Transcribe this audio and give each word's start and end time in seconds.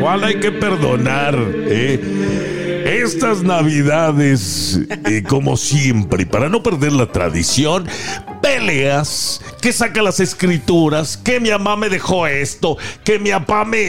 ¿Cuál 0.00 0.24
hay 0.24 0.36
que 0.36 0.50
perdonar? 0.52 1.36
eh? 1.66 2.00
Estas 3.02 3.42
navidades, 3.42 4.80
eh, 5.06 5.22
como 5.28 5.56
siempre, 5.56 6.26
para 6.26 6.48
no 6.48 6.62
perder 6.62 6.92
la 6.92 7.06
tradición, 7.12 7.86
peleas, 8.42 9.40
que 9.60 9.72
saca 9.72 10.00
las 10.02 10.18
escrituras, 10.20 11.16
que 11.16 11.38
mi 11.40 11.50
mamá 11.50 11.76
me 11.76 11.88
dejó 11.88 12.26
esto, 12.26 12.78
que 13.04 13.18
mi 13.18 13.30
papá 13.30 13.64
me, 13.64 13.80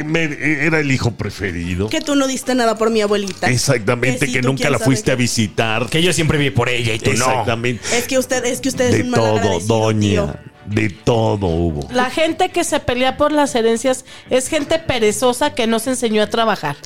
eh, 0.00 0.04
me- 0.04 0.24
eh, 0.24 0.66
era 0.66 0.78
el 0.80 0.90
hijo 0.92 1.10
preferido. 1.12 1.88
Que 1.88 2.00
tú 2.00 2.14
no 2.14 2.26
diste 2.28 2.54
nada 2.54 2.76
por 2.78 2.90
mi 2.90 3.00
abuelita. 3.00 3.48
Exactamente, 3.50 4.26
sí, 4.26 4.32
que 4.32 4.42
nunca 4.42 4.70
la 4.70 4.78
fuiste 4.78 5.06
qué. 5.06 5.12
a 5.12 5.16
visitar. 5.16 5.88
Que 5.88 6.02
yo 6.02 6.12
siempre 6.12 6.38
vi 6.38 6.50
por 6.50 6.68
ella 6.68 6.94
y 6.94 6.98
tú 6.98 7.12
no. 7.14 7.26
Exactamente. 7.30 7.82
Es 7.96 8.06
que 8.06 8.18
usted, 8.18 8.44
es 8.44 8.60
que 8.60 8.68
usted 8.68 8.86
es 8.90 8.92
De 8.98 9.02
un 9.02 9.12
todo, 9.12 9.60
doña. 9.60 10.00
tío. 10.00 10.34
De 10.66 10.88
todo 10.90 11.46
hubo. 11.46 11.88
La 11.92 12.10
gente 12.10 12.48
que 12.48 12.64
se 12.64 12.80
pelea 12.80 13.16
por 13.16 13.30
las 13.32 13.54
herencias 13.54 14.04
es 14.30 14.48
gente 14.48 14.78
perezosa 14.78 15.54
que 15.54 15.66
no 15.66 15.78
se 15.78 15.90
enseñó 15.90 16.22
a 16.22 16.26
trabajar. 16.26 16.76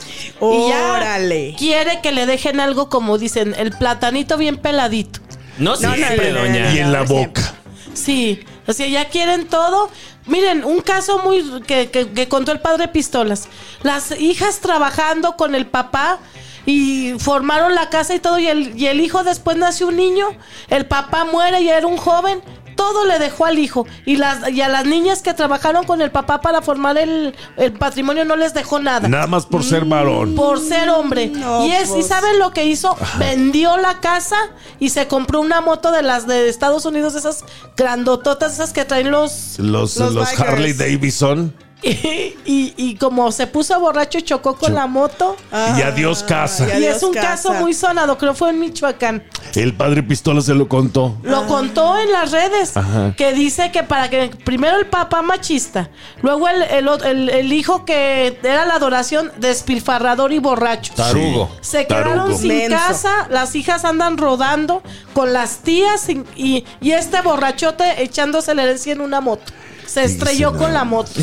Y 0.41 0.69
ya 0.69 0.93
Órale. 0.95 1.55
quiere 1.59 2.01
que 2.03 2.13
le 2.13 2.27
dejen 2.27 2.61
algo 2.61 2.89
como 2.91 3.17
dicen, 3.19 3.55
el 3.59 3.73
platanito 3.73 4.37
bien 4.37 4.59
peladito. 4.59 5.21
No 5.59 5.77
siempre, 5.77 6.33
no, 6.33 6.41
no, 6.41 6.45
doña. 6.47 6.75
Y 6.75 6.79
en 6.79 6.93
la 6.93 7.03
boca. 7.03 7.55
Sí, 7.95 8.41
o 8.67 8.73
sea, 8.73 8.87
ya 8.87 9.07
quieren 9.07 9.47
todo. 9.47 9.91
Miren, 10.27 10.65
un 10.65 10.81
caso 10.81 11.19
muy 11.25 11.63
que, 11.67 11.91
que- 11.91 12.11
que 12.11 12.29
contó 12.29 12.53
el 12.53 12.61
padre 12.61 12.89
Pistolas. 12.89 13.49
Las 13.83 14.13
hijas 14.21 14.61
trabajando 14.61 15.37
con 15.37 15.55
el 15.55 15.67
papá 15.67 16.19
y 16.67 17.15
formaron 17.19 17.75
la 17.75 17.89
casa 17.89 18.15
y 18.15 18.21
todo, 18.21 18.39
y 18.39 18.47
el, 18.47 18.79
y 18.79 18.87
el 18.87 19.01
hijo 19.01 19.25
después 19.25 19.57
nació 19.57 19.89
un 19.89 19.97
niño, 19.97 20.27
el 20.69 20.85
papá 20.87 21.25
muere 21.25 21.63
y 21.63 21.69
era 21.71 21.87
un 21.87 21.97
joven. 21.97 22.43
Todo 22.81 23.05
le 23.05 23.19
dejó 23.19 23.45
al 23.45 23.59
hijo. 23.59 23.87
Y, 24.07 24.17
las, 24.17 24.49
y 24.51 24.63
a 24.63 24.69
las 24.69 24.87
niñas 24.87 25.21
que 25.21 25.35
trabajaron 25.35 25.85
con 25.85 26.01
el 26.01 26.11
papá 26.11 26.41
para 26.41 26.63
formar 26.63 26.97
el, 26.97 27.35
el 27.59 27.73
patrimonio 27.75 28.25
no 28.25 28.37
les 28.37 28.55
dejó 28.55 28.79
nada. 28.81 29.07
Nada 29.07 29.27
más 29.27 29.45
por 29.45 29.63
ser 29.63 29.85
Mm. 29.85 29.89
varón. 29.91 30.35
Por 30.35 30.59
ser 30.59 30.89
hombre. 30.89 31.27
No, 31.29 31.67
y 31.67 31.73
es, 31.73 31.91
¿y 31.91 31.93
pues. 31.93 32.07
saben 32.07 32.39
lo 32.39 32.53
que 32.53 32.65
hizo? 32.65 32.97
Vendió 33.19 33.77
la 33.77 34.01
casa 34.01 34.37
y 34.79 34.89
se 34.89 35.07
compró 35.09 35.41
una 35.43 35.61
moto 35.61 35.93
de 35.93 36.03
las 36.03 36.27
de 36.27 36.49
Estados 36.49 36.87
Unidos, 36.87 37.15
esas 37.15 37.45
grandototas, 37.77 38.55
esas 38.55 38.73
que 38.73 38.87
traen 38.87 39.11
los. 39.11 39.59
Los, 39.59 39.97
Los. 39.99 40.41
Harley 40.41 40.73
Davidson. 40.73 41.55
Y, 41.83 41.89
y- 42.45 42.75
y 42.77 42.95
como 42.97 43.33
se 43.33 43.47
puso 43.47 43.79
borracho, 43.81 44.21
chocó 44.21 44.57
con 44.57 44.75
la 44.75 44.87
moto. 44.87 45.37
Y 45.79 45.83
adiós 45.83 46.23
casa. 46.23 46.67
y 46.69 46.73
adiós 46.73 46.97
es 46.97 47.03
un 47.03 47.15
casa. 47.15 47.29
caso 47.29 47.55
muy 47.55 47.73
sonado, 47.75 48.19
creo 48.19 48.35
fue 48.35 48.51
en 48.51 48.61
Michoacán. 48.61 49.25
El 49.55 49.75
padre 49.75 50.03
Pistola 50.03 50.41
se 50.43 50.55
lo 50.55 50.69
contó. 50.69 51.17
Lo 51.23 51.47
contó 51.47 51.99
en 51.99 52.13
las 52.13 52.31
redes. 52.33 52.77
Ajá. 52.77 53.15
Que 53.17 53.33
dice 53.33 53.73
que 53.73 53.83
para 53.83 54.09
que 54.11 54.29
primero 54.45 54.79
el 54.79 54.87
papá 54.87 55.23
machista, 55.23 55.91
luego 56.23 56.49
el, 56.49 56.63
el 56.63 56.89
el- 57.05 57.29
el 57.31 57.53
hijo 57.53 57.85
que 57.85 58.39
era 58.43 58.65
la 58.67 58.75
adoración, 58.75 59.33
despilfarrador 59.39 60.33
y 60.33 60.39
borracho. 60.39 60.93
Tarugo. 60.95 61.51
Se 61.61 61.85
Tarugo. 61.85 62.15
quedaron 62.15 62.39
sin 62.39 62.49
Menso. 62.49 62.77
casa, 62.77 63.27
las 63.31 63.55
hijas 63.57 63.85
andan 63.85 64.19
rodando 64.19 64.83
con 65.15 65.33
las 65.33 65.59
tías 65.59 66.01
sin- 66.03 66.27
y, 66.37 66.65
y 66.81 66.93
este 66.93 67.21
borrachote 67.23 68.03
echándose 68.03 68.55
la 68.55 68.65
herencia 68.65 68.93
en 68.93 69.01
una 69.01 69.21
moto. 69.21 69.53
Se 69.87 70.05
estrelló 70.05 70.57
con 70.57 70.73
la 70.73 70.85
moto. 70.85 71.11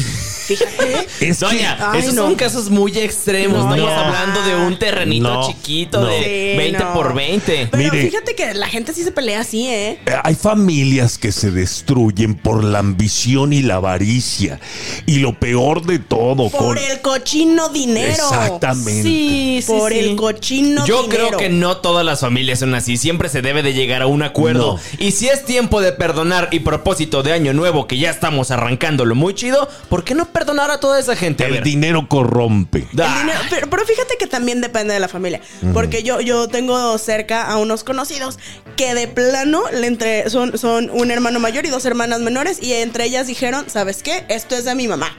Fíjate. 0.48 1.08
Es 1.20 1.40
que- 1.40 1.46
Doña, 1.46 1.92
Ay, 1.92 2.00
esos 2.00 2.14
no. 2.14 2.24
son 2.24 2.36
casos 2.36 2.70
muy 2.70 2.98
extremos. 2.98 3.66
No, 3.66 3.76
Estamos 3.76 3.94
hablando 4.06 4.42
de 4.44 4.56
un 4.56 4.80
terrenito 4.80 5.28
No, 5.34 5.48
chiquito 5.48 6.02
no. 6.02 6.08
de 6.08 6.18
Sí, 6.52 6.58
20 6.58 6.84
no. 6.84 6.94
por 6.94 7.14
20. 7.14 7.68
Pero 7.72 7.94
Mire. 7.94 8.10
fíjate 8.10 8.36
que 8.36 8.54
la 8.54 8.68
gente 8.68 8.94
sí 8.94 9.04
se 9.04 9.12
pelea 9.12 9.42
así, 9.42 9.68
¿eh? 9.68 10.00
Hay 10.24 10.36
familias 10.36 11.18
que 11.18 11.32
se 11.32 11.52
destruyen 11.52 12.36
por 12.36 12.64
la 12.64 12.80
ambición 12.80 13.54
y 13.54 13.62
la 13.62 13.76
avaricia. 13.76 14.60
Y 15.06 15.20
lo 15.20 15.38
peor 15.40 15.86
de 15.86 16.00
todo, 16.00 16.50
Por 16.50 16.52
con- 16.52 16.78
el 16.78 17.02
cochino 17.02 17.70
dinero. 17.70 18.10
Exactamente. 18.12 19.04
Sí, 19.04 19.60
sí, 19.62 19.68
Por 19.68 19.92
sí. 19.92 20.00
el 20.00 20.16
cochino 20.16 20.86
Yo 20.86 21.04
dinero. 21.04 21.28
creo 21.28 21.40
que 21.40 21.50
no 21.50 21.78
todas 21.78 22.06
las 22.06 22.22
familias 22.22 22.60
son 22.60 22.74
así. 22.76 22.98
Siempre 22.98 23.30
se 23.30 23.42
debe 23.42 23.64
de 23.64 23.74
llegar 23.74 24.02
a 24.02 24.08
un 24.08 24.24
acuerdo. 24.24 24.76
No. 24.78 24.80
Y 25.06 25.12
si 25.12 25.28
es 25.28 25.46
tiempo 25.46 25.82
de 25.82 25.92
perdonar 25.92 26.50
y 26.52 26.60
propósito 26.60 27.24
de 27.24 27.34
año 27.34 27.54
nuevo, 27.54 27.88
que 27.88 27.98
ya 27.98 28.10
estamos 28.10 28.52
arrancándolo 28.52 29.16
muy 29.16 29.34
chido, 29.34 29.68
¿por 29.90 30.04
qué 30.04 30.16
no 30.16 30.24
perdonar 30.38 30.70
a 30.72 30.80
toda 30.80 31.00
esa 31.00 31.16
gente? 31.16 31.44
A 31.44 31.48
El 31.48 31.54
ver. 31.54 31.64
dinero 31.64 32.08
corrompe. 32.08 32.88
El 32.94 33.02
Ah. 33.02 33.18
dinero- 33.22 33.40
pero, 33.50 33.70
pero 33.70 33.86
fíjate 33.86 34.16
que 34.20 34.28
también 34.28 34.62
depende 34.62 34.94
de 34.94 35.00
la 35.00 35.08
familia. 35.08 35.42
Porque 35.74 36.04
yo, 36.04 36.22
yo 36.22 36.48
tengo 36.48 36.98
cerca 36.98 37.44
a 37.46 37.58
unos 37.58 37.84
conocidos 37.84 38.38
que 38.76 38.94
de 38.94 39.08
plano 39.08 39.64
le 39.74 39.88
entre, 39.88 40.30
son, 40.30 40.58
son 40.58 40.90
un 40.92 41.10
hermano 41.12 41.40
mayor 41.40 41.66
y 41.66 41.70
dos 41.70 41.86
hermanas 41.86 42.20
menores. 42.22 42.60
Y 42.62 42.74
entre 42.74 43.06
ellas 43.06 43.26
dijeron: 43.28 43.66
¿Sabes 43.68 44.04
qué? 44.04 44.26
Esto 44.30 44.56
es 44.56 44.66
de 44.66 44.76
mi 44.76 44.88
mamá. 44.88 45.10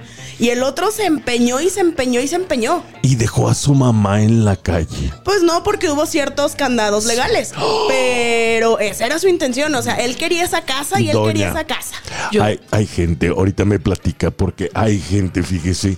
Y 0.41 0.51
el 0.51 0.62
otro 0.62 0.93
se 0.93 1.05
empeñó 1.05 1.61
y 1.61 1.69
se 1.69 1.81
empeñó 1.81 2.21
y 2.21 2.29
se 2.29 2.37
empeñó. 2.37 2.85
Y 3.03 3.17
dejó 3.17 3.49
a 3.49 3.55
su 3.56 3.75
mamá 3.75 4.23
en 4.23 4.45
la 4.45 4.55
calle. 4.55 5.12
Pues 5.25 5.43
no, 5.43 5.65
porque 5.65 5.91
hubo 5.91 6.06
ciertos 6.06 6.55
candados 6.55 7.06
legales. 7.06 7.53
Pero 7.89 8.48
esa 8.81 9.07
era 9.07 9.19
su 9.19 9.29
intención. 9.29 9.75
O 9.75 9.83
sea, 9.83 9.95
él 9.97 10.17
quería 10.17 10.45
esa 10.45 10.63
casa 10.63 11.01
y 11.01 11.09
él 11.09 11.15
Doña. 11.15 11.29
quería 11.33 11.49
esa 11.51 11.65
casa. 11.65 11.97
Hay, 12.41 12.61
hay 12.71 12.87
gente, 12.87 13.29
ahorita 13.29 13.65
me 13.65 13.79
platica, 13.79 14.31
porque 14.31 14.71
hay 14.75 15.01
gente, 15.01 15.43
fíjese, 15.43 15.97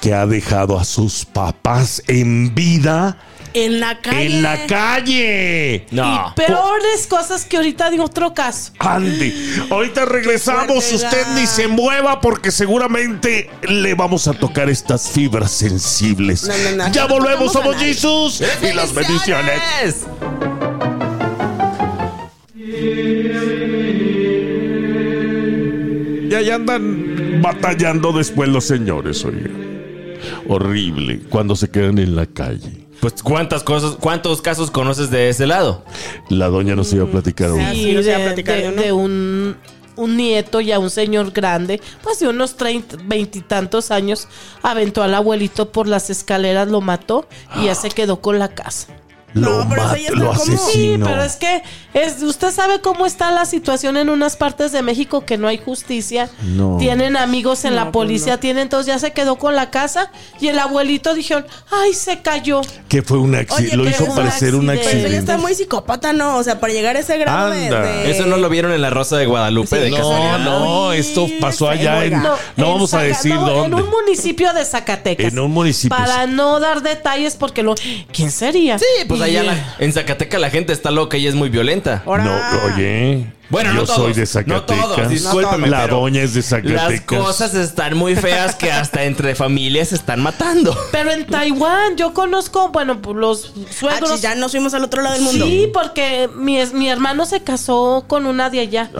que 0.00 0.14
ha 0.14 0.26
dejado 0.26 0.78
a 0.78 0.84
sus 0.84 1.24
papás 1.24 2.02
en 2.06 2.54
vida 2.54 3.18
En 3.54 3.80
la 3.80 4.00
calle. 4.00 4.26
en 4.26 4.42
la 4.42 4.66
calle. 4.66 5.86
No. 5.90 6.32
Y 6.36 6.40
peores 6.40 7.06
cosas 7.08 7.44
que 7.44 7.56
ahorita 7.56 7.90
de 7.90 7.98
otro 8.00 8.32
caso. 8.32 8.72
Andy, 8.78 9.34
ahorita 9.70 10.04
regresamos. 10.04 10.92
Usted 10.92 11.26
ni 11.34 11.46
se 11.46 11.66
mueva 11.66 12.20
porque 12.20 12.50
seguramente 12.52 13.50
le 13.62 13.94
vamos 13.94 14.28
a 14.28 14.34
tocar 14.34 14.68
estas 14.68 15.08
fibras 15.10 15.50
sensibles. 15.50 16.44
No, 16.44 16.56
no, 16.56 16.76
no, 16.84 16.92
ya 16.92 17.06
volvemos, 17.06 17.52
somos. 17.52 17.76
Jesús 17.76 18.40
y 18.62 18.72
las 18.72 18.92
bendiciones. 18.94 19.60
Y 26.30 26.34
ahí 26.34 26.50
andan 26.50 27.40
batallando 27.42 28.12
después 28.12 28.48
los 28.48 28.64
señores, 28.64 29.24
oiga. 29.24 29.50
Horrible 30.48 31.20
cuando 31.30 31.56
se 31.56 31.70
quedan 31.70 31.98
en 31.98 32.14
la 32.16 32.26
calle. 32.26 32.86
Pues 33.00 33.22
cuántas 33.22 33.62
cosas, 33.62 33.96
cuántos 33.98 34.42
casos 34.42 34.70
conoces 34.70 35.10
de 35.10 35.28
ese 35.28 35.46
lado. 35.46 35.84
La 36.28 36.48
doña 36.48 36.74
nos 36.74 36.92
iba 36.92 37.04
a 37.04 37.10
platicar 37.10 37.50
Sí. 37.72 37.96
a 37.96 38.16
platicar 38.18 38.56
de, 38.56 38.62
de 38.62 38.68
uno. 38.68 38.82
de 38.82 38.92
un, 38.92 39.56
un 39.96 40.16
nieto 40.16 40.60
ya 40.60 40.78
un 40.78 40.90
señor 40.90 41.30
grande, 41.30 41.80
pues 42.02 42.18
de 42.18 42.28
unos 42.28 42.56
treinta, 42.56 42.96
veintitantos 43.06 43.90
años, 43.90 44.28
aventó 44.62 45.02
al 45.02 45.14
abuelito 45.14 45.70
por 45.70 45.86
las 45.86 46.10
escaleras, 46.10 46.68
lo 46.68 46.80
mató 46.80 47.26
y 47.60 47.66
ya 47.66 47.74
se 47.74 47.88
quedó 47.90 48.20
con 48.20 48.38
la 48.38 48.48
casa. 48.48 48.88
Lo, 49.34 49.62
No, 49.64 49.68
pero 49.68 49.82
eso 49.82 49.90
mat- 49.90 49.98
ya 50.00 50.08
está 50.08 50.18
lo 50.18 50.32
como- 50.32 50.58
Sí, 50.70 50.96
pero 51.02 51.22
es 51.22 51.36
que 51.36 51.62
es, 51.94 52.22
usted 52.22 52.50
sabe 52.50 52.80
cómo 52.80 53.04
está 53.06 53.30
la 53.30 53.44
situación 53.44 53.96
en 53.98 54.08
unas 54.08 54.36
partes 54.36 54.72
de 54.72 54.80
México 54.82 55.24
que 55.26 55.36
no 55.36 55.48
hay 55.48 55.58
justicia. 55.58 56.30
No. 56.42 56.76
Tienen 56.78 57.16
amigos 57.16 57.64
en 57.64 57.70
No, 57.70 57.76
la 57.76 57.82
pues 57.92 57.92
policía, 57.92 58.34
no. 58.34 58.38
tienen, 58.40 58.62
entonces 58.62 58.86
ya 58.86 58.98
se 58.98 59.12
quedó 59.12 59.36
con 59.36 59.54
la 59.54 59.70
casa 59.70 60.10
y 60.40 60.48
el 60.48 60.58
abuelito 60.58 61.12
dijeron, 61.14 61.46
ay, 61.70 61.92
se 61.92 62.20
cayó. 62.22 62.62
Que 62.88 63.02
fue 63.02 63.18
un 63.18 63.34
accidente. 63.34 63.76
Lo 63.76 63.88
hizo 63.88 64.06
parecer 64.14 64.54
un 64.54 64.70
accidente. 64.70 64.96
Pero 64.96 65.06
eso 65.08 65.12
ya 65.12 65.18
está 65.18 65.36
muy 65.38 65.54
psicópata, 65.54 66.12
¿no? 66.14 66.36
O 66.36 66.42
sea, 66.42 66.58
para 66.58 66.72
llegar 66.72 66.96
a 66.96 67.00
ese 67.00 67.18
grado 67.18 67.50
de, 67.50 68.10
Eso 68.10 68.24
no 68.26 68.38
lo 68.38 68.48
vieron 68.48 68.72
en 68.72 68.80
la 68.80 68.90
Rosa 68.90 69.18
de 69.18 69.26
Guadalupe 69.26 69.76
de 69.78 69.90
No, 69.90 69.96
casualidad. 69.98 70.38
no, 70.38 70.92
esto 70.92 71.26
pasó 71.40 71.68
allá 71.68 72.04
en. 72.04 72.12
No 72.22 72.34
en 72.56 72.64
vamos 72.64 72.94
a 72.94 72.98
Zaca- 72.98 73.08
decir 73.08 73.34
no, 73.34 73.46
dónde. 73.46 73.76
En 73.76 73.84
un 73.84 73.90
municipio 73.90 74.52
de 74.54 74.64
Zacatecas. 74.64 75.32
En 75.32 75.38
un 75.38 75.50
municipio. 75.50 75.96
Para 75.96 76.26
no 76.26 76.60
dar 76.60 76.82
detalles 76.82 77.36
porque 77.36 77.62
lo... 77.62 77.74
¿Quién 78.12 78.30
sería? 78.30 78.78
Sí, 78.78 78.84
pues 79.06 79.17
La- 79.42 79.76
en 79.78 79.92
Zacatecas 79.92 80.40
la 80.40 80.50
gente 80.50 80.72
está 80.72 80.90
loca 80.90 81.16
y 81.16 81.26
es 81.26 81.34
muy 81.34 81.48
violenta. 81.48 82.02
Ahora- 82.06 82.24
No, 82.24 82.74
oye. 82.74 83.26
Bueno, 83.50 83.70
yo 83.72 83.80
no 83.80 83.86
soy 83.86 83.96
todos, 84.12 84.16
de 84.16 84.22
no 84.22 84.26
Zacatecas. 84.26 84.82
todos, 84.94 85.08
discúlpeme, 85.08 85.68
La 85.68 85.86
doña 85.86 86.20
es 86.22 86.34
de 86.34 86.42
Zacatecas. 86.42 86.90
Las 86.90 87.00
cosas 87.02 87.54
están 87.54 87.96
muy 87.96 88.14
feas 88.14 88.54
que 88.54 88.70
hasta 88.70 89.04
entre 89.04 89.34
familias 89.34 89.88
se 89.88 89.94
están 89.94 90.20
matando. 90.20 90.76
Pero 90.92 91.10
en 91.12 91.26
Taiwán 91.26 91.96
yo 91.96 92.12
conozco, 92.12 92.68
bueno, 92.68 93.00
pues, 93.00 93.16
los 93.16 93.52
Ah, 93.56 93.72
suegros... 93.72 94.10
chis, 94.12 94.20
ya 94.22 94.34
nos 94.34 94.50
fuimos 94.50 94.74
al 94.74 94.84
otro 94.84 95.00
lado 95.02 95.14
del 95.14 95.24
mundo. 95.24 95.46
Sí, 95.46 95.70
porque 95.72 96.28
mi, 96.34 96.62
mi 96.74 96.88
hermano 96.90 97.24
se 97.24 97.42
casó 97.42 98.04
con 98.06 98.26
una 98.26 98.50
de 98.50 98.60
allá. 98.60 98.90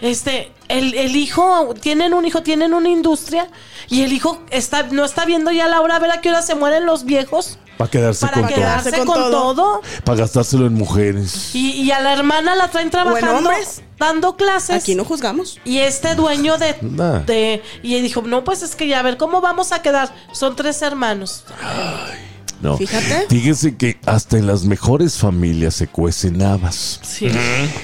Este, 0.00 0.52
el, 0.68 0.94
el 0.94 1.14
hijo, 1.16 1.74
tienen 1.80 2.14
un 2.14 2.24
hijo, 2.24 2.42
tienen 2.42 2.72
una 2.74 2.88
industria 2.88 3.48
y 3.88 4.02
el 4.02 4.12
hijo 4.12 4.40
está, 4.50 4.84
no 4.84 5.04
está 5.04 5.24
viendo 5.26 5.50
ya 5.50 5.66
la 5.68 5.80
hora 5.80 5.96
a 5.96 5.98
ver 5.98 6.10
a 6.12 6.20
qué 6.20 6.30
hora 6.30 6.42
se 6.42 6.54
mueren 6.54 6.84
los 6.84 7.04
viejos 7.04 7.58
Para 7.78 7.90
quedarse 7.90 8.26
para 8.26 8.40
con 8.42 8.48
quedarse 8.48 8.90
Con 8.90 9.06
con, 9.06 9.14
todo. 9.16 9.30
todo. 9.54 9.82
Para 10.04 10.18
gastárselo 10.20 10.66
en 10.66 10.74
mujeres. 10.74 11.54
Y, 11.54 11.72
y 11.72 11.90
a 11.90 12.00
la 12.00 12.12
hermana 12.12 12.54
la 12.54 12.68
traen 12.68 12.90
trabajando, 12.90 13.36
hombres. 13.50 13.82
Dando 13.98 14.36
clases. 14.36 14.82
Aquí 14.82 14.94
no 14.94 15.04
juzgamos. 15.04 15.58
Y 15.64 15.78
este 15.78 16.14
dueño 16.14 16.56
de, 16.58 16.76
Nah. 16.82 17.20
de- 17.20 17.62
Y 17.82 18.00
dijo, 18.00 18.22
no, 18.22 18.44
pues 18.44 18.62
es 18.62 18.74
que 18.76 18.86
ya 18.88 19.00
a 19.00 19.02
ver, 19.02 19.16
¿cómo 19.16 19.40
vamos 19.40 19.72
a 19.72 19.82
quedar? 19.82 20.14
Son 20.32 20.54
tres 20.56 20.80
hermanos. 20.82 21.44
No. 22.60 22.76
Fíjate. 22.76 23.26
Fíjese 23.28 23.76
que 23.76 23.98
hasta 24.04 24.36
en 24.38 24.46
las 24.46 24.64
mejores 24.64 25.16
familias 25.18 25.74
se 25.74 25.86
cuecen 25.86 26.42
habas. 26.42 27.00
Sí. 27.02 27.28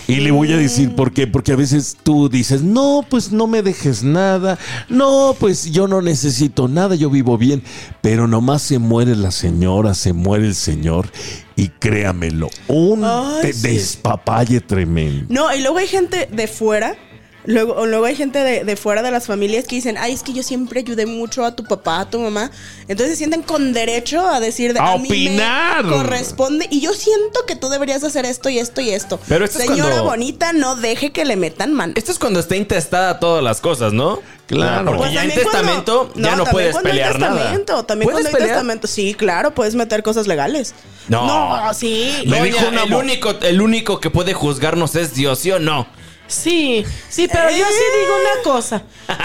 Y 0.08 0.16
le 0.16 0.30
voy 0.30 0.52
a 0.52 0.56
decir 0.56 0.94
por 0.94 1.12
qué. 1.12 1.26
Porque 1.26 1.52
a 1.52 1.56
veces 1.56 1.96
tú 2.02 2.28
dices, 2.28 2.62
no, 2.62 3.04
pues 3.08 3.30
no 3.32 3.46
me 3.46 3.62
dejes 3.62 4.02
nada. 4.02 4.58
No, 4.88 5.36
pues 5.38 5.70
yo 5.70 5.86
no 5.86 6.02
necesito 6.02 6.68
nada, 6.68 6.94
yo 6.94 7.10
vivo 7.10 7.38
bien. 7.38 7.62
Pero 8.00 8.26
nomás 8.26 8.62
se 8.62 8.78
muere 8.78 9.14
la 9.16 9.30
señora, 9.30 9.94
se 9.94 10.12
muere 10.12 10.46
el 10.46 10.54
señor. 10.54 11.08
Y 11.56 11.68
créamelo, 11.68 12.50
un 12.66 13.04
Ay, 13.04 13.52
sí. 13.52 13.68
despapalle 13.68 14.60
tremendo. 14.60 15.26
No, 15.28 15.54
y 15.54 15.60
luego 15.60 15.78
hay 15.78 15.86
gente 15.86 16.28
de 16.32 16.48
fuera. 16.48 16.96
Luego, 17.46 17.74
o 17.74 17.84
luego 17.86 18.06
hay 18.06 18.16
gente 18.16 18.38
de, 18.38 18.64
de 18.64 18.76
fuera 18.76 19.02
de 19.02 19.10
las 19.10 19.26
familias 19.26 19.66
que 19.66 19.76
dicen, 19.76 19.96
ay, 19.98 20.12
es 20.12 20.22
que 20.22 20.32
yo 20.32 20.42
siempre 20.42 20.80
ayudé 20.80 21.04
mucho 21.04 21.44
a 21.44 21.54
tu 21.54 21.64
papá, 21.64 22.00
a 22.00 22.10
tu 22.10 22.18
mamá. 22.18 22.50
Entonces 22.88 23.10
se 23.10 23.16
sienten 23.16 23.42
con 23.42 23.72
derecho 23.74 24.26
a 24.26 24.40
decir 24.40 24.72
de 24.72 24.80
A 24.80 24.96
mí 24.96 25.06
opinar. 25.08 25.84
me 25.84 25.90
corresponde. 25.94 26.66
Y 26.70 26.80
yo 26.80 26.94
siento 26.94 27.40
que 27.46 27.54
tú 27.56 27.68
deberías 27.68 28.02
hacer 28.02 28.24
esto 28.24 28.48
y 28.48 28.58
esto 28.58 28.80
y 28.80 28.90
esto. 28.90 29.20
Pero 29.28 29.44
esto 29.44 29.58
es 29.58 29.66
Señora 29.66 29.90
cuando- 29.90 30.04
bonita, 30.10 30.52
no 30.54 30.76
deje 30.76 31.12
que 31.12 31.24
le 31.26 31.36
metan 31.36 31.72
mano. 31.74 31.92
Esto 31.96 32.12
es 32.12 32.18
cuando 32.18 32.40
está 32.40 32.56
intestada 32.56 33.20
todas 33.20 33.44
las 33.44 33.60
cosas, 33.60 33.92
¿no? 33.92 34.20
Claro. 34.46 34.84
Porque 34.86 34.98
Pues 35.02 35.12
ya 35.12 35.24
en 35.24 35.30
cuando- 35.30 35.50
testamento 35.50 36.12
ya 36.16 36.36
no 36.36 36.44
puedes 36.46 36.72
cuando 36.72 36.88
hay 36.88 36.92
pelear 36.96 37.18
nada. 37.18 37.34
testamento, 37.36 37.84
También 37.84 38.10
¿Puedes 38.10 38.24
cuando 38.24 38.28
hay 38.28 38.34
pelear? 38.42 38.56
testamento. 38.56 38.86
Sí, 38.86 39.14
claro, 39.14 39.54
puedes 39.54 39.74
meter 39.74 40.02
cosas 40.02 40.26
legales. 40.26 40.74
No. 41.08 41.26
No, 41.26 41.74
sí. 41.74 42.10
Me 42.26 42.38
Doña, 42.38 42.44
dijo 42.52 42.68
una 42.68 42.84
el 42.84 42.94
único, 42.94 43.30
el 43.42 43.60
único 43.60 44.00
que 44.00 44.08
puede 44.10 44.32
juzgarnos 44.32 44.94
es 44.96 45.14
Dios, 45.14 45.38
¿sí 45.40 45.50
o 45.50 45.58
no? 45.58 45.86
Sí, 46.26 46.84
sí, 47.08 47.28
pero 47.30 47.50
yo 47.50 47.64
sí 47.66 47.98
digo 48.00 48.16
una 48.16 48.42
cosa. 48.42 48.82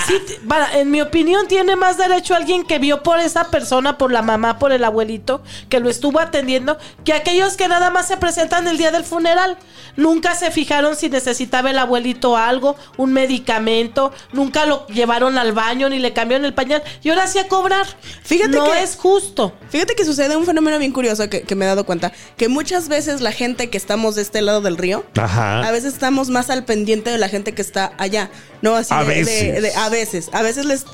Sí, 0.08 0.14
para- 0.48 0.78
en 0.80 0.92
mi 0.92 1.02
opinión, 1.02 1.48
tiene 1.48 1.76
más 1.76 1.98
derecho 1.98 2.36
alguien 2.36 2.64
que 2.66 2.80
vio 2.80 3.04
por 3.04 3.20
esa 3.20 3.46
persona, 3.50 3.98
por 3.98 4.12
la 4.12 4.22
mamá, 4.22 4.60
por 4.60 4.72
el 4.72 4.84
abuelito, 4.84 5.42
que 5.70 5.80
lo 5.80 5.90
estuvo 5.90 6.20
atendiendo, 6.20 6.78
que 7.06 7.14
aquellos 7.14 7.56
que 7.56 7.68
nada 7.68 7.90
más 7.90 8.08
se 8.08 8.18
presentan 8.18 8.68
el 8.68 8.78
día 8.78 8.92
del 8.92 9.04
funeral. 9.04 9.58
Nunca 9.96 10.36
se 10.36 10.52
fijaron 10.52 10.96
si 10.96 11.10
necesitaba 11.10 11.70
el 11.72 11.78
abuelito 11.80 12.38
algo, 12.38 12.76
un 12.98 13.12
medicamento, 13.14 14.12
nunca 14.32 14.66
lo 14.66 14.86
llevaron 14.88 15.38
al 15.38 15.52
baño 15.52 15.90
ni 15.90 16.00
le 16.00 16.14
cambiaron 16.14 16.46
el 16.46 16.54
pañal. 16.54 16.84
Y 17.04 17.10
ahora 17.10 17.28
sí 17.28 17.40
a 17.40 17.48
cobrar. 17.48 17.86
Fíjate 18.24 18.58
no 18.58 18.66
que- 18.72 18.82
es 18.84 18.96
justo. 18.96 19.54
Fíjate 19.70 19.96
que 19.96 20.06
sucede 20.06 20.36
un 20.38 20.46
fenómeno 20.46 20.78
bien 20.80 20.92
curioso 20.92 21.30
que, 21.30 21.42
que 21.42 21.56
me 21.56 21.66
he 21.66 21.68
dado 21.68 21.86
cuenta, 21.86 22.12
que 22.38 22.48
muchas 22.48 22.88
veces 22.88 23.22
la 23.22 23.32
gente 23.32 23.70
que 23.70 23.78
estamos 23.78 24.16
de 24.16 24.22
este 24.22 24.42
lado 24.42 24.62
del 24.62 24.78
río, 24.78 25.06
Ajá. 25.18 25.62
a 25.68 25.72
veces 25.72 25.94
estamos 25.94 26.30
más 26.30 26.50
al 26.50 26.66
pendiente 26.66 27.10
de 27.10 27.18
la 27.18 27.28
gente 27.30 27.54
que 27.54 27.62
está 27.62 27.92
allá, 27.98 28.30
¿no? 28.62 28.76
Así 28.76 28.94
A 28.94 29.04
de. 29.04 29.69
De- 29.72 29.76
a 29.78 29.90
veces, 29.90 30.30
a 30.34 30.42
veces 30.42 30.66
les 30.66 30.86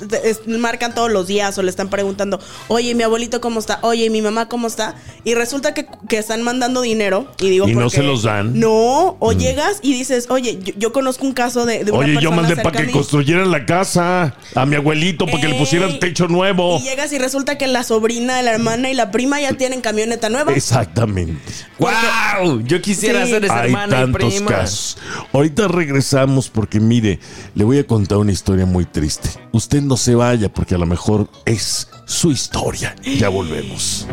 marcan 0.48 0.94
todos 0.96 1.12
los 1.12 1.28
días 1.28 1.58
o 1.58 1.64
le 1.64 1.70
están 1.70 1.90
preguntando, 1.90 2.40
oye, 2.68 2.94
mi 2.96 3.04
abuelito 3.04 3.42
cómo 3.42 3.60
está, 3.60 3.80
oye, 3.82 4.10
mi 4.10 4.22
mamá 4.22 4.48
cómo 4.48 4.68
está, 4.68 4.96
y 5.24 5.34
resulta 5.36 5.74
que, 5.74 5.88
que 6.08 6.18
están 6.18 6.42
mandando 6.44 6.82
dinero 6.82 7.28
y 7.40 7.50
digo, 7.50 7.68
Y 7.68 7.74
no 7.74 7.82
porque- 7.82 7.98
se 7.98 8.04
los 8.04 8.24
dan. 8.24 8.60
No, 8.60 9.18
o 9.20 9.32
llegas 9.34 9.80
y 9.82 9.94
dices, 9.94 10.28
oye, 10.30 10.60
yo, 10.62 10.74
yo 10.78 10.92
conozco 10.94 11.26
un 11.26 11.34
caso 11.34 11.66
de, 11.66 11.84
de 11.84 11.92
una 11.92 12.06
Oye, 12.06 12.18
yo 12.22 12.32
mandé 12.32 12.56
para 12.58 12.80
a 12.80 12.86
que 12.86 12.92
construyeran 12.92 13.52
la 13.52 13.66
casa 13.66 14.36
a 14.56 14.66
mi 14.66 14.76
abuelito, 14.76 15.26
para 15.26 15.40
que 15.42 15.48
le 15.48 15.56
pusieran 15.56 16.00
techo 16.00 16.28
nuevo. 16.28 16.78
Y 16.80 16.84
llegas 16.84 17.12
y 17.14 17.18
resulta 17.18 17.58
que 17.58 17.68
la 17.68 17.84
sobrina, 17.84 18.42
la 18.42 18.52
hermana 18.52 18.90
y 18.90 18.94
la 18.94 19.12
prima 19.12 19.40
ya 19.42 19.54
tienen 19.54 19.82
camioneta 19.82 20.30
nueva. 20.30 20.54
Exactamente. 20.54 21.40
¡Wow! 21.80 22.62
Yo 22.66 22.82
quisiera 22.82 23.26
Sí. 23.26 23.32
ser 23.32 23.46
esa 23.46 23.62
Hay 23.62 23.66
hermana 23.68 23.98
y 23.98 24.00
tantos 24.02 24.34
prima. 24.34 24.52
casos. 24.52 24.98
Ahorita 25.34 25.68
regresamos 25.68 26.50
porque 26.50 26.80
mire, 26.80 27.20
le 27.54 27.64
voy 27.64 27.80
a 27.80 27.86
contar 27.88 28.18
una 28.18 28.32
historia 28.32 28.65
muy 28.66 28.86
triste. 28.86 29.30
Usted 29.52 29.82
no 29.82 29.98
se 29.98 30.16
vaya 30.16 30.52
porque 30.52 30.76
a 30.76 30.78
lo 30.78 30.86
mejor 30.86 31.30
es 31.46 31.90
su 32.06 32.32
historia. 32.32 32.96
Ya 33.04 33.30
volvemos. 33.30 34.08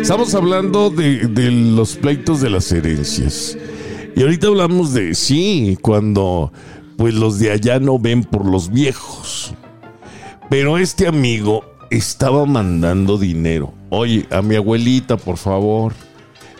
Estamos 0.00 0.34
hablando 0.34 0.90
de, 0.90 1.28
de 1.28 1.50
los 1.50 1.96
pleitos 1.96 2.40
de 2.40 2.50
las 2.50 2.70
herencias. 2.72 3.56
Y 4.14 4.22
ahorita 4.22 4.48
hablamos 4.48 4.92
de, 4.92 5.14
sí, 5.14 5.78
cuando 5.80 6.52
pues 6.96 7.14
los 7.14 7.38
de 7.38 7.50
allá 7.50 7.78
no 7.80 7.98
ven 7.98 8.24
por 8.24 8.44
los 8.46 8.70
viejos. 8.70 9.54
Pero 10.50 10.76
este 10.76 11.06
amigo 11.06 11.64
estaba 11.90 12.46
mandando 12.46 13.18
dinero. 13.18 13.72
Oye, 13.90 14.26
a 14.30 14.42
mi 14.42 14.56
abuelita, 14.56 15.16
por 15.16 15.36
favor. 15.36 15.94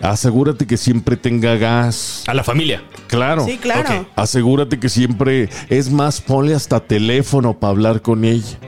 Asegúrate 0.01 0.67
que 0.67 0.77
siempre 0.77 1.17
tenga 1.17 1.57
gas. 1.57 2.25
A 2.27 2.35
la 2.35 2.43
familia. 2.43 2.83
Claro. 3.13 3.45
Sí, 3.45 3.59
claro. 3.59 4.01
Ok. 4.01 4.07
Asegúrate 4.17 4.81
que 4.81 4.89
siempre. 4.89 5.49
Es 5.69 5.91
más, 5.91 6.21
ponle 6.21 6.55
hasta 6.55 6.81
teléfono 6.81 7.59
para 7.59 7.71
hablar 7.71 8.03
con 8.03 8.25
ella. 8.25 8.59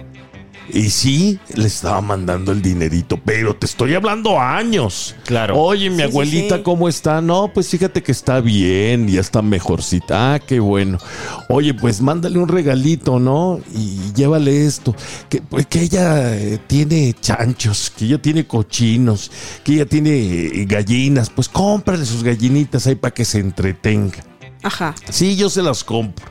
Y 0.73 0.88
sí, 0.88 1.38
le 1.55 1.67
estaba 1.67 2.00
mandando 2.00 2.50
el 2.50 2.62
dinerito, 2.62 3.20
pero 3.23 3.55
te 3.55 3.67
estoy 3.67 3.94
hablando 3.94 4.41
años. 4.41 5.14
Claro. 5.26 5.58
Oye, 5.61 5.91
mi 5.91 5.96
Sí, 5.96 6.02
sí, 6.02 6.08
abuelita, 6.08 6.56
sí. 6.56 6.62
¿cómo 6.62 6.88
está? 6.88 7.20
No, 7.20 7.50
pues 7.52 7.69
fíjate 7.69 8.02
que 8.02 8.12
está 8.12 8.41
bien, 8.41 9.06
ya 9.06 9.20
está 9.20 9.43
mejorcita. 9.43 10.35
Ah, 10.35 10.38
qué 10.38 10.61
bueno. 10.61 10.99
Oye, 11.50 11.75
pues 11.75 12.00
mándale 12.00 12.38
un 12.38 12.49
regalito, 12.49 13.20
¿no? 13.20 13.61
Y 13.75 14.12
llévale 14.14 14.64
esto. 14.64 14.97
Que, 15.29 15.43
pues, 15.43 15.67
que 15.67 15.82
ella 15.82 16.35
eh, 16.35 16.58
tiene 16.67 17.14
chanchos, 17.20 17.93
que 17.94 18.06
ella 18.06 18.23
tiene 18.23 18.47
cochinos, 18.47 19.31
que 19.64 19.75
ella 19.75 19.87
tiene 19.87 20.11
eh, 20.17 20.64
gallinas. 20.67 21.29
Pues 21.29 21.47
cómprale 21.50 22.06
sus 22.06 22.23
gallinitas 22.25 22.87
ahí 22.87 22.94
para 22.94 23.12
que 23.12 23.26
se 23.26 23.38
entretenga. 23.38 24.25
Ajá. 24.64 24.94
Sí, 25.11 25.37
yo 25.37 25.49
se 25.49 25.62
las 25.62 25.84
compro. 25.84 26.26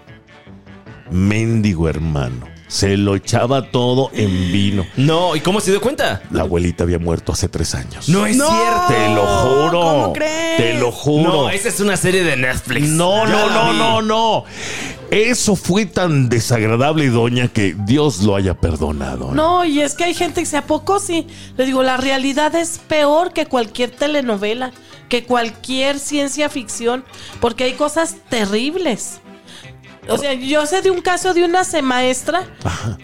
Mendigo 1.09 1.87
hermano. 1.87 2.51
Se 2.67 2.97
lo 2.97 3.15
echaba 3.15 3.69
todo 3.69 4.09
en 4.13 4.51
vino. 4.51 4.83
No, 4.97 5.35
¿y 5.35 5.41
cómo 5.41 5.59
se 5.59 5.69
dio 5.69 5.79
cuenta? 5.79 6.23
La 6.31 6.41
abuelita 6.41 6.83
había 6.83 6.97
muerto 6.97 7.31
hace 7.31 7.47
tres 7.47 7.75
años. 7.75 8.09
No 8.09 8.25
es 8.25 8.35
No. 8.35 8.47
cierto. 8.49 8.87
Te 8.87 9.13
lo 9.13 9.25
juro. 9.27 9.79
¿Cómo 9.81 10.13
crees? 10.13 10.57
Te 10.57 10.73
lo 10.79 10.91
juro. 10.91 11.31
No, 11.33 11.49
esa 11.51 11.69
es 11.69 11.79
una 11.79 11.95
serie 11.97 12.23
de 12.23 12.35
Netflix. 12.35 12.87
No, 12.89 13.25
Ya 13.27 13.31
no, 13.31 13.47
la 13.47 13.53
no, 13.53 13.71
vi. 13.73 13.77
no, 13.77 14.01
no. 14.01 14.45
Eso 15.11 15.55
fue 15.55 15.85
tan 15.85 16.29
desagradable, 16.29 17.07
doña, 17.09 17.47
que 17.47 17.75
Dios 17.77 18.23
lo 18.23 18.35
haya 18.35 18.55
perdonado. 18.55 19.27
¿eh? 19.29 19.35
No, 19.35 19.63
y 19.63 19.79
es 19.81 19.93
que 19.93 20.05
hay 20.05 20.15
gente 20.15 20.41
que 20.41 20.47
se 20.47 20.57
a 20.57 20.65
poco 20.65 20.99
sí. 20.99 21.27
Le 21.55 21.65
digo, 21.67 21.83
la 21.83 21.97
realidad 21.97 22.55
es 22.55 22.79
peor 22.79 23.33
que 23.33 23.45
cualquier 23.45 23.91
telenovela, 23.91 24.71
que 25.13 25.25
cualquier 25.25 25.99
ciencia 25.99 26.49
ficción, 26.49 27.05
porque 27.39 27.65
hay 27.65 27.73
cosas 27.73 28.15
terribles. 28.29 29.19
O 30.09 30.17
sea, 30.17 30.33
yo 30.33 30.65
sé 30.65 30.81
de 30.81 30.89
un 30.89 31.01
caso 31.01 31.35
de 31.35 31.43
una 31.45 31.61
maestra, 31.83 32.47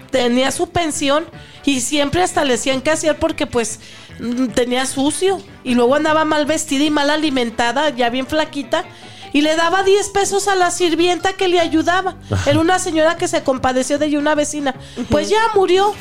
tenía 0.10 0.50
su 0.50 0.72
pensión 0.72 1.28
y 1.66 1.82
siempre 1.82 2.24
hasta 2.24 2.44
le 2.46 2.54
decían 2.54 2.82
qué 2.82 2.90
hacer 2.90 3.20
porque 3.20 3.46
pues 3.46 3.80
mm, 4.20 4.48
tenía 4.48 4.88
sucio 4.88 5.40
y 5.64 5.76
luego 5.76 5.94
andaba 5.94 6.26
mal 6.26 6.48
vestida 6.48 6.84
y 6.84 6.90
mal 6.90 7.12
alimentada, 7.12 7.92
ya 7.92 8.10
bien 8.10 8.26
flaquita. 8.26 8.86
Y 9.32 9.42
le 9.42 9.56
daba 9.56 9.84
10 9.84 10.10
pesos 10.10 10.48
a 10.48 10.56
la 10.56 10.72
sirvienta 10.72 11.34
que 11.34 11.48
le 11.48 11.60
ayudaba. 11.60 12.16
Era 12.48 12.60
una 12.60 12.80
señora 12.80 13.18
que 13.18 13.28
se 13.28 13.44
compadeció 13.44 14.00
de 14.00 14.07
ella, 14.07 14.18
una 14.18 14.33
vecina. 14.33 14.74
Pues 15.12 15.30
ya 15.30 15.38
murió. 15.54 15.94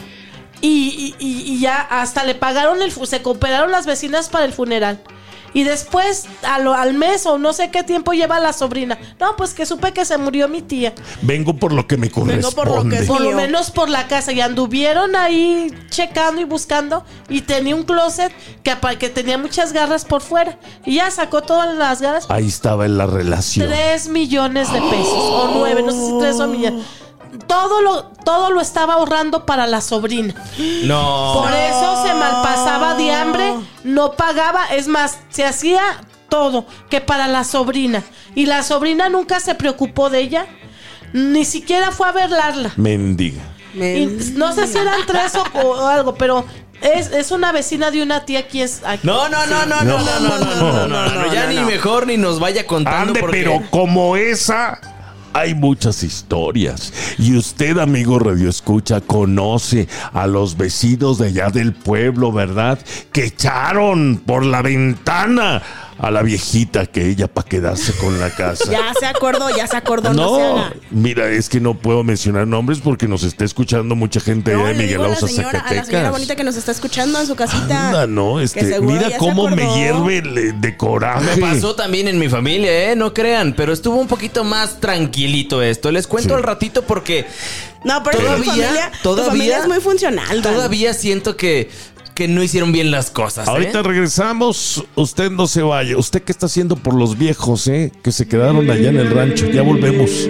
Y, 0.62 1.14
y- 1.20 1.24
y- 1.26 1.52
y 1.52 1.60
ya 1.60 1.76
hasta 1.82 2.24
le 2.24 2.34
pagaron 2.34 2.80
el 2.80 2.90
se 2.90 3.20
cooperaron 3.20 3.70
las 3.70 3.84
vecinas 3.84 4.30
para 4.30 4.46
el 4.46 4.54
funeral. 4.54 5.02
Y 5.54 5.64
después, 5.64 6.26
a 6.42 6.58
lo- 6.58 6.74
al 6.74 6.94
mes 6.94 7.24
o 7.26 7.38
no 7.38 7.52
sé 7.52 7.70
qué 7.70 7.82
tiempo 7.82 8.12
lleva 8.12 8.38
la 8.40 8.52
sobrina. 8.52 8.98
No, 9.18 9.36
pues 9.36 9.54
que 9.54 9.66
supe 9.66 9.92
que 9.92 10.04
se 10.04 10.18
murió 10.18 10.48
mi 10.48 10.62
tía. 10.62 10.94
Vengo 11.22 11.54
por 11.54 11.72
lo 11.72 11.86
que 11.86 11.96
me 11.96 12.08
Vengo 12.08 12.50
por 12.52 12.66
lo 12.68 12.82
que 12.84 12.90
corresponde. 12.90 13.06
Por 13.06 13.20
lo 13.22 13.32
menos 13.32 13.70
por 13.70 13.88
la 13.88 14.06
casa. 14.08 14.32
Y 14.32 14.40
anduvieron 14.40 15.16
ahí 15.16 15.72
checando 15.90 16.40
y 16.40 16.44
buscando. 16.44 17.04
Y 17.28 17.42
tenía 17.42 17.74
un 17.74 17.84
closet 17.84 18.32
que, 18.62 18.76
que 18.98 19.08
tenía 19.08 19.38
muchas 19.38 19.72
garras 19.72 20.04
por 20.04 20.20
fuera. 20.22 20.58
Y 20.84 20.96
ya 20.96 21.10
sacó 21.10 21.42
todas 21.42 21.74
las 21.74 22.00
garras. 22.02 22.26
Ahí 22.28 22.46
estaba 22.48 22.84
en 22.86 22.98
la 22.98 23.06
relación. 23.06 23.68
Tres 23.68 24.08
millones 24.08 24.72
de 24.72 24.80
pesos. 24.82 25.12
O 25.14 25.50
nueve, 25.54 25.82
no 25.82 25.92
sé 25.92 25.98
si 26.06 26.18
tres 26.18 26.40
o 26.40 26.46
millones. 26.46 26.84
Todo 27.46 27.82
lo, 27.82 28.04
todo 28.24 28.50
lo 28.50 28.60
estaba 28.60 28.94
ahorrando 28.94 29.44
para 29.44 29.66
la 29.66 29.80
sobrina. 29.82 30.34
No. 30.84 31.40
Por 31.42 31.52
eso 31.52 31.97
malpasaba 32.18 32.94
de 32.94 33.12
hambre, 33.12 33.54
no 33.84 34.12
pagaba, 34.12 34.66
es 34.74 34.88
más, 34.88 35.18
se 35.30 35.44
hacía 35.44 35.80
todo 36.28 36.66
que 36.90 37.00
para 37.00 37.26
la 37.28 37.44
sobrina. 37.44 38.02
Y 38.34 38.46
la 38.46 38.62
sobrina 38.62 39.08
nunca 39.08 39.40
se 39.40 39.54
preocupó 39.54 40.10
de 40.10 40.20
ella, 40.20 40.46
ni 41.12 41.44
siquiera 41.44 41.90
fue 41.90 42.08
a 42.08 42.12
verlarla. 42.12 42.72
Mendiga. 42.76 43.42
Me- 43.74 43.98
Y 43.98 44.06
no 44.36 44.52
sé 44.52 44.66
si 44.66 44.76
eran 44.78 45.00
tres 45.06 45.34
o, 45.34 45.42
o 45.58 45.86
algo, 45.86 46.14
pero 46.14 46.44
es, 46.80 47.10
es 47.12 47.30
una 47.30 47.50
vecina 47.52 47.90
de 47.90 48.02
una 48.02 48.24
tía 48.24 48.40
aquí 48.40 48.62
es 48.62 48.82
aquí. 48.84 49.06
No, 49.06 49.28
no, 49.28 49.46
no, 49.46 49.66
no, 49.66 49.82
no, 49.82 49.98
no, 49.98 50.20
no, 50.20 50.38
no, 50.38 50.56
no, 50.56 50.86
no, 50.88 51.08
no, 51.08 51.32
ya 51.32 51.44
no, 51.44 51.48
ni 51.50 51.56
no. 51.56 51.66
mejor 51.66 52.06
ni 52.06 52.16
nos 52.16 52.40
vaya 52.40 52.66
contando 52.66 53.08
Ande, 53.08 53.20
porque 53.20 53.38
pero 53.38 53.62
como 53.70 54.16
esa, 54.16 54.80
hay 55.38 55.54
muchas 55.54 56.02
historias. 56.02 56.92
Y 57.18 57.36
usted, 57.36 57.78
amigo 57.78 58.18
Radio 58.18 58.48
Escucha, 58.48 59.00
conoce 59.00 59.88
a 60.12 60.26
los 60.26 60.56
vecinos 60.56 61.18
de 61.18 61.28
allá 61.28 61.50
del 61.50 61.72
pueblo, 61.72 62.32
¿verdad? 62.32 62.78
Que 63.12 63.26
echaron 63.26 64.20
por 64.24 64.44
la 64.44 64.62
ventana 64.62 65.62
a 65.98 66.10
la 66.10 66.22
viejita 66.22 66.86
que 66.86 67.08
ella 67.08 67.26
para 67.26 67.48
quedarse 67.48 67.92
con 67.94 68.20
la 68.20 68.30
casa. 68.30 68.70
Ya 68.70 68.92
se 68.98 69.06
acordó, 69.06 69.48
ya 69.56 69.66
se 69.66 69.76
acordó, 69.76 70.12
no, 70.14 70.36
se 70.36 70.42
No, 70.42 70.58
haga. 70.58 70.72
mira, 70.90 71.28
es 71.30 71.48
que 71.48 71.60
no 71.60 71.74
puedo 71.74 72.04
mencionar 72.04 72.46
nombres 72.46 72.78
porque 72.78 73.08
nos 73.08 73.22
está 73.24 73.44
escuchando 73.44 73.96
mucha 73.96 74.20
gente 74.20 74.52
No, 74.52 74.60
allá 74.60 74.68
de 74.68 74.74
Miguel 74.74 74.88
digo 74.90 75.04
a 75.04 75.08
la 75.08 75.14
Ausa, 75.14 75.26
señora, 75.28 75.60
a 75.60 75.74
la 75.74 75.84
señora 75.84 76.10
bonita 76.10 76.36
que 76.36 76.44
nos 76.44 76.56
está 76.56 76.70
escuchando 76.72 77.20
en 77.20 77.26
su 77.26 77.34
casita. 77.34 77.88
Anda, 77.88 78.06
no, 78.06 78.36
Que 78.36 78.44
este, 78.44 78.80
mira 78.80 79.16
cómo 79.18 79.48
me 79.48 79.66
hierve 79.74 80.22
le- 80.22 80.52
de 80.52 80.76
coraje. 80.76 81.36
Me 81.36 81.36
pasó 81.38 81.74
también 81.74 82.06
en 82.08 82.18
mi 82.18 82.28
familia, 82.28 82.92
¿eh? 82.92 82.96
No 82.96 83.12
crean, 83.12 83.54
pero 83.56 83.72
estuvo 83.72 83.96
un 83.96 84.06
poquito 84.06 84.44
más 84.44 84.80
tranquilito 84.80 85.62
esto. 85.62 85.90
Les 85.90 86.06
cuento 86.06 86.30
Sí. 86.30 86.34
al 86.36 86.42
ratito 86.42 86.82
porque 86.82 87.26
No, 87.84 88.02
pero 88.02 88.18
Todavía, 88.18 88.36
tu 88.44 88.50
familia, 88.50 88.90
tu 88.90 88.98
todavía- 89.04 89.30
familia 89.30 89.58
es 89.60 89.68
muy 89.68 89.80
funcional. 89.80 90.42
Dan. 90.42 90.52
todavía 90.54 90.92
siento 90.94 91.36
que, 91.36 91.70
que 92.18 92.26
no 92.26 92.42
hicieron 92.42 92.72
bien 92.72 92.90
las 92.90 93.12
cosas. 93.12 93.46
¿eh? 93.46 93.50
Ahorita 93.52 93.80
regresamos, 93.80 94.84
usted 94.96 95.30
no 95.30 95.46
se 95.46 95.62
vaya. 95.62 95.96
¿Usted 95.96 96.20
qué 96.20 96.32
está 96.32 96.46
haciendo 96.46 96.74
por 96.74 96.94
los 96.94 97.16
viejos, 97.16 97.68
eh? 97.68 97.92
Que 98.02 98.10
se 98.10 98.26
quedaron 98.26 98.68
allá 98.68 98.88
en 98.88 98.96
el 98.96 99.08
rancho. 99.08 99.46
Ya 99.46 99.62
volvemos. 99.62 100.28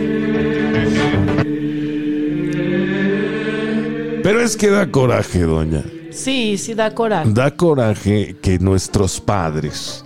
Pero 4.22 4.42
es 4.42 4.54
que 4.58 4.68
da 4.68 4.90
coraje, 4.90 5.44
doña. 5.44 5.82
Sí, 6.10 6.58
sí 6.58 6.74
da 6.74 6.94
coraje. 6.94 7.30
Da 7.32 7.56
coraje 7.56 8.36
que 8.42 8.58
nuestros 8.58 9.18
padres 9.18 10.04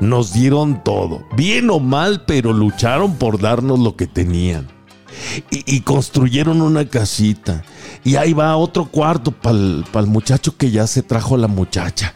nos 0.00 0.32
dieron 0.32 0.84
todo, 0.84 1.26
bien 1.36 1.68
o 1.68 1.80
mal, 1.80 2.22
pero 2.28 2.52
lucharon 2.52 3.16
por 3.16 3.40
darnos 3.40 3.80
lo 3.80 3.96
que 3.96 4.06
tenían. 4.06 4.73
Y, 5.50 5.80
construyeron 5.80 6.60
una 6.60 6.88
casita. 6.88 7.62
Y 8.04 8.16
ahí 8.16 8.32
va 8.32 8.56
otro 8.56 8.86
cuarto 8.86 9.30
para 9.32 9.56
el 9.56 10.06
muchacho 10.06 10.56
que 10.56 10.70
ya 10.70 10.86
se 10.86 11.02
trajo 11.02 11.36
la 11.36 11.48
muchacha. 11.48 12.12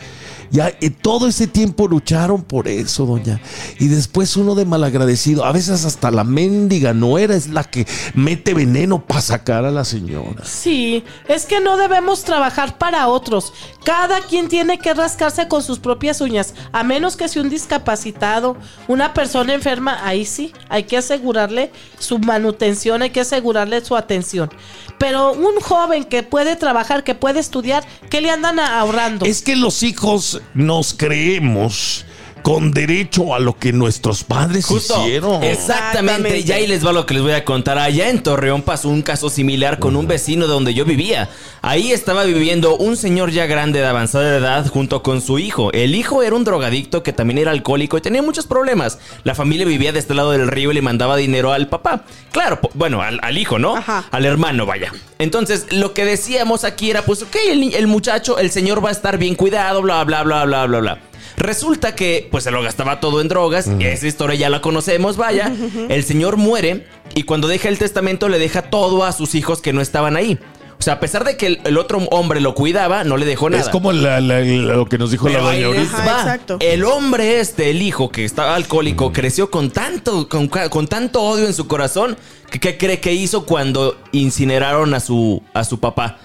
Ya 0.50 0.72
y 0.80 0.90
todo 0.90 1.28
ese 1.28 1.46
tiempo 1.46 1.88
lucharon 1.88 2.42
por 2.42 2.68
eso, 2.68 3.06
doña. 3.06 3.40
Y 3.78 3.88
después 3.88 4.36
uno 4.36 4.54
de 4.54 4.64
malagradecido, 4.64 5.44
a 5.44 5.52
veces 5.52 5.84
hasta 5.84 6.10
la 6.10 6.24
mendiga 6.24 6.94
nuera 6.94 7.34
es 7.34 7.48
la 7.48 7.64
que 7.64 7.86
mete 8.14 8.54
veneno 8.54 9.04
para 9.04 9.20
sacar 9.20 9.64
a 9.64 9.70
la 9.70 9.84
señora. 9.84 10.44
Sí, 10.44 11.04
es 11.28 11.46
que 11.46 11.60
no 11.60 11.76
debemos 11.76 12.24
trabajar 12.24 12.78
para 12.78 13.08
otros. 13.08 13.52
Cada 13.84 14.20
quien 14.22 14.48
tiene 14.48 14.78
que 14.78 14.94
rascarse 14.94 15.48
con 15.48 15.62
sus 15.62 15.78
propias 15.78 16.20
uñas, 16.20 16.54
a 16.72 16.82
menos 16.82 17.16
que 17.16 17.28
sea 17.28 17.42
un 17.42 17.50
discapacitado, 17.50 18.56
una 18.86 19.14
persona 19.14 19.54
enferma, 19.54 20.06
ahí 20.06 20.24
sí, 20.24 20.52
hay 20.68 20.84
que 20.84 20.96
asegurarle 20.96 21.72
su 21.98 22.18
manutención, 22.18 23.02
hay 23.02 23.10
que 23.10 23.20
asegurarle 23.20 23.84
su 23.84 23.96
atención. 23.96 24.50
Pero 24.98 25.32
un 25.32 25.60
joven 25.60 26.04
que 26.04 26.22
puede 26.22 26.56
trabajar, 26.56 27.04
que 27.04 27.14
puede 27.14 27.40
estudiar, 27.40 27.84
¿qué 28.10 28.20
le 28.20 28.30
andan 28.30 28.58
ahorrando? 28.58 29.24
Es 29.24 29.42
que 29.42 29.56
los 29.56 29.82
hijos 29.82 30.37
nos 30.54 30.92
creemos 30.92 32.04
con 32.42 32.70
derecho 32.70 33.34
a 33.34 33.38
lo 33.38 33.56
que 33.58 33.72
nuestros 33.72 34.24
padres 34.24 34.66
Justo. 34.66 35.00
hicieron. 35.02 35.42
Exactamente. 35.42 36.40
Y 36.40 36.52
ahí 36.52 36.66
les 36.66 36.84
va 36.86 36.92
lo 36.92 37.06
que 37.06 37.14
les 37.14 37.22
voy 37.22 37.32
a 37.32 37.44
contar. 37.44 37.78
Allá 37.78 38.08
en 38.08 38.22
Torreón 38.22 38.62
pasó 38.62 38.88
un 38.88 39.02
caso 39.02 39.30
similar 39.30 39.78
con 39.78 39.96
un 39.96 40.06
vecino 40.06 40.46
de 40.46 40.52
donde 40.52 40.74
yo 40.74 40.84
vivía. 40.84 41.28
Ahí 41.62 41.92
estaba 41.92 42.24
viviendo 42.24 42.76
un 42.76 42.96
señor 42.96 43.30
ya 43.30 43.46
grande 43.46 43.80
de 43.80 43.86
avanzada 43.86 44.36
edad 44.36 44.66
junto 44.68 45.02
con 45.02 45.20
su 45.20 45.38
hijo. 45.38 45.72
El 45.72 45.94
hijo 45.94 46.22
era 46.22 46.36
un 46.36 46.44
drogadicto 46.44 47.02
que 47.02 47.12
también 47.12 47.38
era 47.38 47.50
alcohólico 47.50 47.98
y 47.98 48.00
tenía 48.00 48.22
muchos 48.22 48.46
problemas. 48.46 48.98
La 49.24 49.34
familia 49.34 49.66
vivía 49.66 49.92
de 49.92 49.98
este 49.98 50.14
lado 50.14 50.30
del 50.30 50.48
río 50.48 50.70
y 50.70 50.74
le 50.74 50.82
mandaba 50.82 51.16
dinero 51.16 51.52
al 51.52 51.68
papá. 51.68 52.04
Claro, 52.32 52.60
bueno, 52.74 53.02
al, 53.02 53.18
al 53.22 53.38
hijo, 53.38 53.58
¿no? 53.58 53.76
Ajá. 53.76 54.04
Al 54.10 54.24
hermano, 54.24 54.66
vaya. 54.66 54.92
Entonces, 55.18 55.66
lo 55.70 55.94
que 55.94 56.04
decíamos 56.04 56.64
aquí 56.64 56.90
era, 56.90 57.02
pues, 57.02 57.22
ok, 57.22 57.36
el, 57.50 57.74
el 57.74 57.86
muchacho, 57.86 58.38
el 58.38 58.50
señor 58.50 58.84
va 58.84 58.90
a 58.90 58.92
estar 58.92 59.18
bien 59.18 59.34
cuidado, 59.34 59.82
bla, 59.82 60.04
bla, 60.04 60.22
bla, 60.22 60.44
bla, 60.44 60.66
bla, 60.66 60.78
bla. 60.80 60.98
Resulta 61.38 61.94
que 61.94 62.28
pues 62.30 62.44
se 62.44 62.50
lo 62.50 62.62
gastaba 62.62 63.00
todo 63.00 63.20
en 63.20 63.28
drogas, 63.28 63.70
y 63.78 63.84
esa 63.84 64.06
historia 64.06 64.36
ya 64.36 64.50
la 64.50 64.60
conocemos, 64.60 65.16
vaya. 65.16 65.52
El 65.88 66.04
señor 66.04 66.36
muere 66.36 66.86
y 67.14 67.22
cuando 67.22 67.48
deja 67.48 67.68
el 67.68 67.78
testamento 67.78 68.28
le 68.28 68.38
deja 68.38 68.62
todo 68.62 69.04
a 69.04 69.12
sus 69.12 69.34
hijos 69.34 69.60
que 69.62 69.72
no 69.72 69.80
estaban 69.80 70.16
ahí. 70.16 70.38
O 70.80 70.82
sea, 70.82 70.94
a 70.94 71.00
pesar 71.00 71.24
de 71.24 71.36
que 71.36 71.46
el, 71.46 71.60
el 71.64 71.76
otro 71.76 71.98
hombre 72.12 72.40
lo 72.40 72.54
cuidaba, 72.54 73.02
no 73.02 73.16
le 73.16 73.26
dejó 73.26 73.50
nada. 73.50 73.62
Es 73.64 73.68
como 73.68 73.90
la- 73.92 74.20
la- 74.20 74.40
lo 74.40 74.86
que 74.86 74.96
nos 74.96 75.10
dijo 75.10 75.26
Pero 75.26 75.40
la 75.42 75.46
doña 75.52 75.66
ahorita. 75.66 75.96
Ajá, 75.96 76.06
va. 76.06 76.20
exacto. 76.20 76.56
El 76.60 76.84
hombre 76.84 77.40
este, 77.40 77.70
el 77.70 77.82
hijo 77.82 78.10
que 78.10 78.24
estaba 78.24 78.54
alcohólico, 78.54 79.12
creció 79.12 79.50
con 79.50 79.70
tanto, 79.72 80.28
con, 80.28 80.48
tanto 80.86 81.20
odio 81.22 81.46
en 81.48 81.54
su 81.54 81.66
corazón 81.66 82.16
que 82.50 82.60
¿qué 82.60 82.78
cree 82.78 83.00
que 83.00 83.12
hizo 83.12 83.44
cuando 83.44 83.96
incineraron 84.12 84.94
a 84.94 85.00
su, 85.00 85.42
a 85.52 85.64
su 85.64 85.80
papá? 85.80 86.18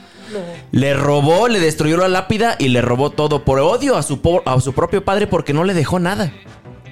Le 0.71 0.93
robó, 0.93 1.47
le 1.47 1.59
destruyó 1.59 1.97
la 1.97 2.07
lápida 2.07 2.55
y 2.59 2.69
le 2.69 2.81
robó 2.81 3.09
todo 3.09 3.43
por 3.45 3.59
odio 3.59 3.95
a 3.97 4.03
su, 4.03 4.21
po- 4.21 4.41
a 4.45 4.59
su 4.61 4.73
propio 4.73 5.03
padre 5.03 5.27
porque 5.27 5.53
no 5.53 5.63
le 5.63 5.73
dejó 5.73 5.99
nada. 5.99 6.31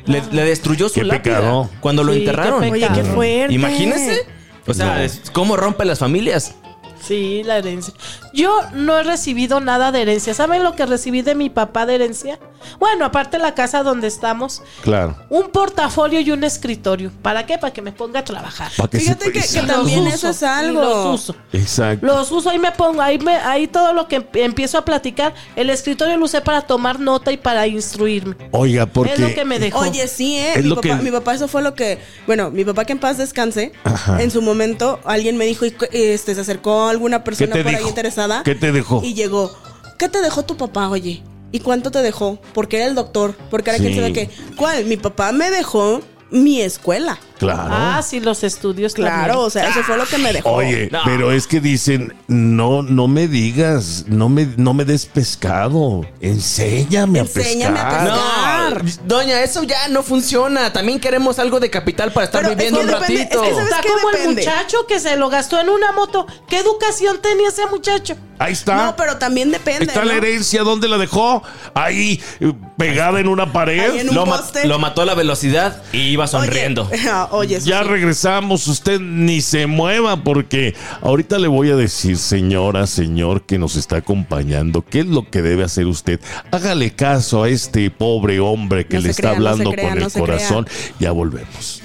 Le, 0.05 0.21
le 0.31 0.43
destruyó 0.43 0.89
su 0.89 0.95
Qué 0.95 1.03
lápida 1.05 1.37
pecado. 1.37 1.69
cuando 1.79 2.03
lo 2.03 2.13
Sí, 2.13 2.19
enterraron. 2.19 2.63
Oye, 2.63 2.87
qué 2.93 3.03
fuerte. 3.03 3.53
Imagínese. 3.53 4.25
O 4.67 4.73
sea, 4.73 4.95
No. 4.95 4.99
es- 5.01 5.21
cómo 5.31 5.57
rompe 5.57 5.85
las 5.85 5.99
familias. 5.99 6.55
Sí, 7.01 7.41
la 7.43 7.57
herencia. 7.57 7.93
Yo 8.33 8.59
no 8.73 8.97
he 8.99 9.03
recibido 9.03 9.59
nada 9.59 9.91
de 9.91 10.03
herencia. 10.03 10.33
¿Saben 10.35 10.63
lo 10.63 10.75
que 10.75 10.85
recibí 10.85 11.21
de 11.23 11.33
mi 11.35 11.49
papá 11.49 11.85
de 11.87 11.95
herencia? 11.95 12.39
Bueno, 12.79 13.05
aparte 13.05 13.37
la 13.39 13.53
casa 13.53 13.83
donde 13.83 14.07
estamos, 14.07 14.61
Claro. 14.83 15.15
un 15.29 15.49
portafolio 15.49 16.19
y 16.19 16.31
un 16.31 16.43
escritorio. 16.43 17.11
¿Para 17.21 17.45
qué? 17.45 17.57
Para 17.57 17.73
que 17.73 17.81
me 17.81 17.91
ponga 17.91 18.19
a 18.21 18.23
trabajar. 18.23 18.71
Que 18.89 18.99
Fíjate 18.99 19.31
que- 19.31 19.41
también 19.67 20.07
eso 20.07 20.29
es 20.29 20.43
algo. 20.43 20.81
Los 20.81 21.21
uso. 21.21 21.35
Exacto. 21.53 22.05
Los 22.05 22.31
uso, 22.31 22.49
ahí 22.49 22.59
me 22.59 22.71
pongo, 22.71 23.01
ahí, 23.01 23.17
me, 23.19 23.33
ahí 23.35 23.67
todo 23.67 23.93
lo 23.93 24.07
que 24.07 24.17
em- 24.17 24.25
empiezo 24.33 24.77
a 24.77 24.85
platicar. 24.85 25.33
El 25.55 25.69
escritorio 25.69 26.17
lo 26.17 26.25
usé 26.25 26.41
para 26.41 26.61
tomar 26.61 26.99
nota 26.99 27.31
y 27.31 27.37
para 27.37 27.67
instruirme. 27.67 28.35
Oiga, 28.51 28.85
porque 28.85 29.13
Es 29.13 29.19
lo 29.19 29.33
que 29.33 29.45
me 29.45 29.59
dejó. 29.59 29.79
Oye, 29.79 30.07
sí, 30.07 30.37
¿eh? 30.37 30.53
Es 30.55 30.63
Mi 30.63 30.69
lo 30.69 30.75
papá, 30.75 30.97
que- 30.97 31.03
mi 31.03 31.11
papá, 31.11 31.33
eso 31.35 31.47
fue 31.47 31.61
lo 31.61 31.73
que. 31.75 31.99
Bueno, 32.27 32.49
mi 32.51 32.63
papá 32.65 32.85
que 32.85 32.93
en 32.93 32.99
paz 32.99 33.17
descanse. 33.17 33.71
Ajá. 33.83 34.21
En 34.21 34.31
su 34.31 34.41
momento, 34.41 34.99
alguien 35.05 35.37
me 35.37 35.45
dijo, 35.45 35.65
este, 35.65 36.35
se 36.35 36.41
acercó 36.41 36.87
alguna 36.87 37.23
persona 37.23 37.55
por 37.55 37.67
ahí 37.67 37.83
interesada. 37.87 38.43
¿Qué 38.43 38.55
te 38.55 38.71
dejó? 38.71 39.01
Y 39.03 39.13
llegó, 39.13 39.55
¿qué 39.97 40.09
te 40.09 40.21
dejó 40.21 40.43
tu 40.43 40.57
papá, 40.57 40.89
oye? 40.89 41.23
¿Y 41.51 41.59
cuánto 41.59 41.91
te 41.91 42.01
dejó? 42.01 42.39
Porque 42.53 42.77
era 42.77 42.85
el 42.85 42.95
doctor. 42.95 43.35
Porque 43.49 43.69
era 43.71 43.79
quien 43.79 43.95
sabe 43.95 44.13
qué. 44.13 44.29
¿Cuál? 44.55 44.85
Mi 44.85 44.97
papá 44.97 45.31
me 45.31 45.49
dejó 45.51 46.01
mi 46.29 46.61
escuela. 46.61 47.19
Claro. 47.41 47.69
Ah, 47.71 48.01
sí, 48.03 48.19
los 48.19 48.43
estudios 48.43 48.93
Claro, 48.93 49.33
también. 49.33 49.45
o 49.47 49.49
sea, 49.49 49.67
eso 49.69 49.81
fue 49.83 49.97
lo 49.97 50.05
que 50.05 50.17
me 50.19 50.31
dejó. 50.31 50.51
Oye, 50.51 50.89
No. 50.91 50.99
pero 51.05 51.31
es 51.31 51.47
que 51.47 51.59
dicen, 51.59 52.13
no, 52.27 52.83
no 52.83 53.07
me 53.07 53.27
digas, 53.27 54.05
no 54.07 54.29
me, 54.29 54.47
no 54.57 54.73
me 54.75 54.85
des 54.85 55.07
pescado. 55.07 56.05
Enséñame, 56.21 57.19
Enséñame 57.19 57.79
a 57.79 57.87
a 57.87 57.89
pescar. 57.89 58.83
pescar. 58.83 58.83
No, 58.83 58.91
doña, 59.15 59.41
eso 59.41 59.63
ya 59.63 59.87
no 59.89 60.03
funciona. 60.03 60.71
También 60.71 60.99
queremos 60.99 61.39
algo 61.39 61.59
de 61.59 61.69
capital 61.69 62.11
para 62.13 62.25
estar 62.25 62.41
Pero 62.41 62.51
es 62.53 62.57
viviendo 62.57 62.79
que 62.79 62.85
un 62.85 62.91
depende- 62.91 63.23
ratito. 63.23 63.43
es 63.43 63.49
que, 63.49 63.55
¿sabes 63.55 63.71
Está 63.71 63.81
como 63.81 64.09
depende? 64.11 64.41
el 64.43 64.47
muchacho 64.47 64.77
que 64.87 64.99
se 64.99 65.15
lo 65.17 65.29
gastó 65.29 65.59
en 65.59 65.69
una 65.69 65.91
moto. 65.93 66.27
¿Qué 66.47 66.59
educación 66.59 67.19
tenía 67.21 67.49
ese 67.49 67.65
muchacho? 67.67 68.15
Ahí 68.39 68.53
está. 68.53 68.75
No, 68.85 68.95
pero 68.95 69.17
también 69.17 69.51
depende. 69.51 69.85
Está 69.85 69.99
¿no? 69.99 70.05
la 70.07 70.15
herencia, 70.15 70.63
¿dónde 70.63 70.87
la 70.87 70.97
dejó? 70.97 71.43
Ahí, 71.75 72.19
eh, 72.39 72.53
pegada 72.75 73.19
en 73.19 73.27
una 73.27 73.53
pared. 73.53 73.91
Ahí 73.91 73.99
en 73.99 74.09
un 74.09 74.15
Lo, 74.15 74.25
ma- 74.25 74.37
poste. 74.37 74.65
lo 74.67 74.79
mató 74.79 75.03
a 75.03 75.05
la 75.05 75.13
velocidad 75.13 75.83
y 75.93 75.99
iba 76.09 76.25
sonriendo. 76.25 76.87
Oye, 76.91 77.01
ah, 77.11 77.29
oye, 77.31 77.59
Ya 77.59 77.83
sí. 77.83 77.89
regresamos, 77.89 78.67
usted 78.67 78.99
ni 78.99 79.41
se 79.41 79.67
mueva 79.67 80.23
porque 80.23 80.75
ahorita 81.01 81.39
le 81.39 81.47
voy 81.47 81.69
a 81.71 81.75
decir, 81.75 82.17
señora, 82.17 82.87
señor 82.87 83.43
que 83.43 83.57
nos 83.57 83.75
está 83.75 83.97
acompañando, 83.97 84.83
qué 84.83 84.99
es 84.99 85.07
lo 85.07 85.29
que 85.29 85.41
debe 85.41 85.63
hacer 85.63 85.85
usted. 85.87 86.19
Hágale 86.51 86.91
caso 86.91 87.43
a 87.43 87.49
este 87.49 87.89
pobre 87.89 88.39
hombre 88.39 88.85
que 88.85 88.97
No 88.97 89.03
le 89.03 89.09
está 89.09 89.33
crea, 89.33 89.39
no 89.39 89.43
se 89.43 89.49
hablando 89.51 89.71
crea, 89.71 89.89
con 89.89 89.99
no 89.99 90.05
el 90.05 90.11
corazón. 90.13 90.67
Ya 90.99 91.11
volvemos. 91.11 91.81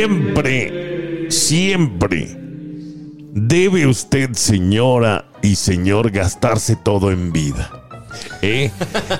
Siempre, 0.00 1.26
siempre 1.30 2.36
debe 3.32 3.86
usted, 3.86 4.32
señora 4.34 5.26
y 5.42 5.56
señor, 5.56 6.10
gastarse 6.10 6.76
todo 6.76 7.10
en 7.10 7.32
vida. 7.32 7.79
¿Eh? 8.42 8.70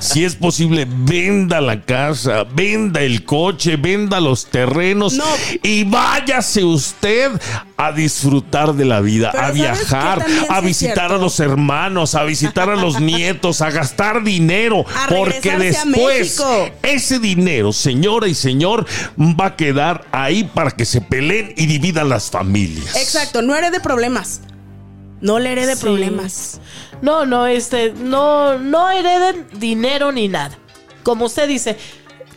Si 0.00 0.24
es 0.24 0.34
posible, 0.36 0.86
venda 0.88 1.60
la 1.60 1.82
casa, 1.82 2.44
venda 2.44 3.00
el 3.02 3.24
coche, 3.24 3.76
venda 3.76 4.20
los 4.20 4.46
terrenos 4.46 5.14
No. 5.14 5.24
y 5.62 5.84
váyase 5.84 6.64
usted 6.64 7.30
a 7.76 7.92
disfrutar 7.92 8.74
de 8.74 8.84
la 8.84 9.00
vida, 9.00 9.30
Pero 9.32 9.44
a 9.44 9.46
¿sabes 9.48 9.60
qué 9.62 9.62
viajar, 9.62 10.26
a 10.48 10.60
visitar 10.60 11.12
a 11.12 11.18
los 11.18 11.40
hermanos, 11.40 12.14
a 12.14 12.24
visitar 12.24 12.68
a 12.68 12.76
los 12.76 13.00
nietos, 13.00 13.60
a 13.62 13.70
gastar 13.70 14.22
dinero, 14.22 14.84
A 14.94 15.06
porque 15.08 15.56
después 15.56 16.42
ese 16.82 17.18
dinero, 17.18 17.72
señora 17.72 18.28
y 18.28 18.34
señor, 18.34 18.86
va 19.18 19.46
a 19.46 19.56
quedar 19.56 20.04
ahí 20.12 20.44
para 20.44 20.70
que 20.72 20.84
se 20.84 21.00
peleen 21.00 21.54
y 21.56 21.66
dividan 21.66 22.08
las 22.08 22.30
familias. 22.30 22.94
Exacto, 22.96 23.40
no 23.42 23.54
herede 23.56 23.80
problemas. 23.80 24.42
No 25.22 25.38
le 25.38 25.52
herede 25.52 25.76
Sí. 25.76 25.82
problemas. 25.82 26.60
No, 27.02 27.24
no, 27.26 27.46
este, 27.46 27.92
no, 27.92 28.58
no 28.58 28.90
hereden 28.90 29.46
dinero 29.54 30.12
ni 30.12 30.28
nada. 30.28 30.56
Como 31.02 31.24
usted 31.26 31.48
dice, 31.48 31.76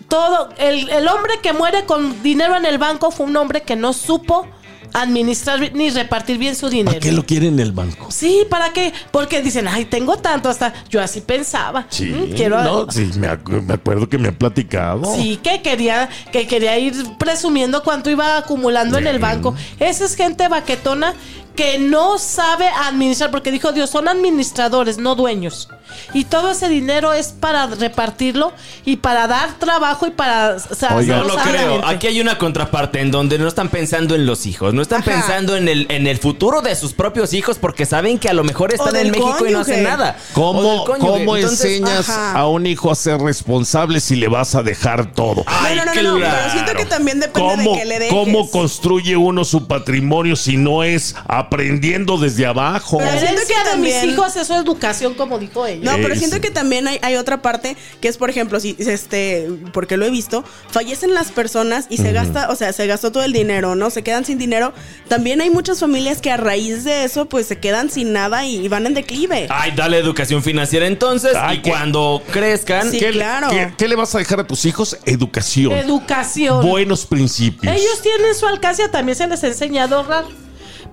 todo, 0.07 0.49
el, 0.57 0.89
el 0.89 1.07
hombre 1.07 1.33
que 1.41 1.53
muere 1.53 1.85
con 1.85 2.21
dinero 2.23 2.55
en 2.55 2.65
el 2.65 2.77
banco 2.77 3.11
fue 3.11 3.25
un 3.25 3.35
hombre 3.35 3.61
que 3.61 3.75
no 3.75 3.93
supo 3.93 4.47
administrar 4.95 5.71
ni 5.73 5.89
repartir 5.89 6.37
bien 6.37 6.55
su 6.55 6.69
dinero. 6.69 6.91
¿Para 6.91 6.99
qué 6.99 7.11
lo 7.11 7.25
quiere 7.25 7.47
en 7.47 7.59
el 7.59 7.71
banco? 7.71 8.11
Sí, 8.11 8.43
¿para 8.49 8.71
qué? 8.73 8.93
Porque 9.11 9.41
dicen, 9.41 9.67
ay, 9.67 9.85
tengo 9.85 10.17
tanto, 10.17 10.49
hasta 10.49 10.71
yo 10.89 11.01
así 11.01 11.21
pensaba. 11.21 11.85
Sí, 11.89 12.05
Mm, 12.05 12.33
quiero 12.35 12.61
no, 12.63 12.91
sí, 12.91 13.09
me, 13.17 13.27
acu- 13.27 13.61
me 13.63 13.73
acuerdo 13.73 14.07
que 14.07 14.17
me 14.19 14.27
han 14.27 14.35
platicado. 14.35 15.03
Sí, 15.15 15.37
que 15.41 15.61
quería, 15.63 16.09
que 16.31 16.45
quería 16.47 16.77
ir 16.77 16.93
presumiendo 17.17 17.81
cuánto 17.83 18.09
iba 18.11 18.37
acumulando 18.37 18.97
en 18.99 19.07
el 19.07 19.17
banco. 19.19 19.55
Esa 19.79 20.05
es 20.05 20.15
gente 20.15 20.47
baquetona 20.47 21.15
que 21.55 21.77
no 21.79 22.17
sabe 22.17 22.67
administrar, 22.67 23.31
porque 23.31 23.51
dijo 23.51 23.71
Dios, 23.71 23.89
son 23.89 24.07
administradores, 24.07 24.97
no 24.97 25.15
dueños. 25.15 25.69
Y 26.13 26.25
todo 26.25 26.51
ese 26.51 26.69
dinero 26.69 27.13
es 27.13 27.27
para 27.27 27.67
repartirlo 27.67 28.53
y 28.85 28.97
para 28.97 29.27
dar 29.27 29.59
trabajo 29.59 30.07
y 30.07 30.11
para... 30.11 30.55
o 30.69 30.75
sea, 30.75 30.95
Oiga, 30.95 31.17
No 31.17 31.25
lo 31.25 31.35
creo. 31.35 31.85
Aquí 31.85 32.07
hay 32.07 32.19
una 32.21 32.37
contraparte 32.37 32.99
en 32.99 33.11
donde 33.11 33.37
no 33.37 33.47
están 33.47 33.69
pensando 33.69 34.15
en 34.15 34.25
los 34.25 34.45
hijos, 34.45 34.73
no 34.73 34.81
están 34.81 35.01
Ajá. 35.01 35.11
pensando 35.11 35.55
en 35.55 35.67
el, 35.67 35.85
en 35.89 36.07
el 36.07 36.17
futuro 36.17 36.61
de 36.61 36.75
sus 36.75 36.93
propios 36.93 37.33
hijos 37.33 37.57
porque 37.59 37.85
saben 37.85 38.17
que 38.17 38.29
a 38.29 38.33
lo 38.33 38.43
mejor 38.43 38.73
están 38.73 38.95
en 38.95 39.11
México 39.11 39.45
y 39.47 39.51
no 39.51 39.59
hacen 39.59 39.83
nada. 39.83 40.17
¿Cómo, 40.33 40.85
cómo 40.85 41.35
Entonces, 41.35 41.79
enseñas 41.79 42.09
ajá. 42.09 42.39
a 42.39 42.47
un 42.47 42.65
hijo 42.65 42.91
a 42.91 42.95
ser 42.95 43.19
responsable 43.19 43.99
si 43.99 44.15
le 44.15 44.27
vas 44.27 44.55
a 44.55 44.63
dejar 44.63 45.13
todo? 45.13 45.43
Ay, 45.45 45.75
no, 45.75 45.85
no, 45.85 45.93
no, 45.93 46.19
no, 46.19 46.19
pero 46.19 46.51
siento 46.51 46.73
que 46.73 46.85
también 46.85 47.19
depende 47.19 47.55
¿Cómo, 47.55 47.73
de 47.73 47.79
que 47.79 47.85
le 47.85 47.99
dejes. 47.99 48.13
¿Cómo 48.13 48.49
construye 48.49 49.15
uno 49.15 49.45
su 49.45 49.67
patrimonio 49.67 50.35
si 50.35 50.57
no 50.57 50.83
es 50.83 51.15
aprendiendo 51.43 52.17
desde 52.17 52.45
abajo? 52.45 52.97
Pero 52.99 53.19
siento 53.19 53.41
que 53.47 53.69
de 53.71 53.77
mis 53.77 54.03
hijos 54.03 54.35
es 54.35 54.47
su 54.47 54.53
educación, 54.53 55.13
como 55.13 55.39
dijo 55.39 55.65
ella. 55.65 55.91
No, 55.91 55.97
pero 55.97 56.09
Eso. 56.13 56.19
siento 56.19 56.41
que 56.41 56.51
también 56.51 56.87
hay, 56.87 56.99
hay 57.01 57.15
otra 57.15 57.41
parte 57.41 57.75
que 58.01 58.07
es, 58.07 58.17
por 58.17 58.29
ejemplo, 58.29 58.59
si 58.59 58.75
este, 58.79 59.47
porque 59.71 59.97
lo 59.97 60.05
he 60.05 60.09
visto, 60.09 60.43
fallecen 60.69 61.13
las 61.13 61.31
personas 61.31 61.85
y 61.89 61.97
se 61.97 62.11
gasta, 62.11 62.49
o 62.49 62.55
sea, 62.55 62.73
se 62.73 62.87
gastó 62.87 63.11
todo 63.11 63.23
el 63.23 63.33
dinero, 63.33 63.75
¿no? 63.75 63.89
Se 63.89 64.03
quedan 64.03 64.25
sin 64.25 64.37
dinero. 64.37 64.73
También 65.07 65.41
hay 65.41 65.49
muchas 65.49 65.79
familias 65.79 66.21
que 66.21 66.31
a 66.31 66.37
raíz 66.37 66.83
de 66.83 67.03
eso, 67.03 67.25
pues 67.25 67.47
se 67.47 67.59
quedan 67.59 67.89
sin 67.89 68.13
nada 68.13 68.45
y, 68.45 68.57
y 68.65 68.67
van 68.67 68.85
en 68.87 68.93
declive. 68.93 69.47
Ay, 69.49 69.71
dale 69.75 69.97
educación 69.97 70.41
financiera 70.43 70.87
entonces 70.87 71.33
Ay, 71.35 71.57
y 71.57 71.61
qué- 71.61 71.69
cuando 71.69 72.21
crezcan, 72.31 72.89
Sí, 72.91 72.99
¿Qué, 72.99 73.07
le- 73.07 73.13
claro. 73.13 73.49
qué- 73.49 73.73
qué 73.77 73.87
le 73.87 73.95
vas 73.95 74.13
a 74.15 74.17
dejar 74.19 74.39
a 74.39 74.47
tus 74.47 74.65
hijos? 74.65 74.97
Educación. 75.05 75.71
Educación. 75.73 76.65
Buenos 76.67 77.05
principios. 77.05 77.73
Ellos 77.75 78.01
tienen 78.01 78.33
su 78.35 78.45
alcance, 78.47 78.87
también 78.89 79.15
se 79.17 79.27
les 79.27 79.43
ha 79.43 79.47
enseñado 79.47 79.95
a 79.95 79.99
ahorrar. 79.99 80.25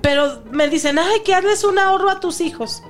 Pero 0.01 0.43
me 0.51 0.69
dicen, 0.69 0.99
ay, 0.99 1.21
que 1.25 1.35
hables 1.35 1.65
un 1.65 1.79
ahorro 1.79 2.11
a 2.11 2.21
tus 2.21 2.41
hijos. 2.41 2.83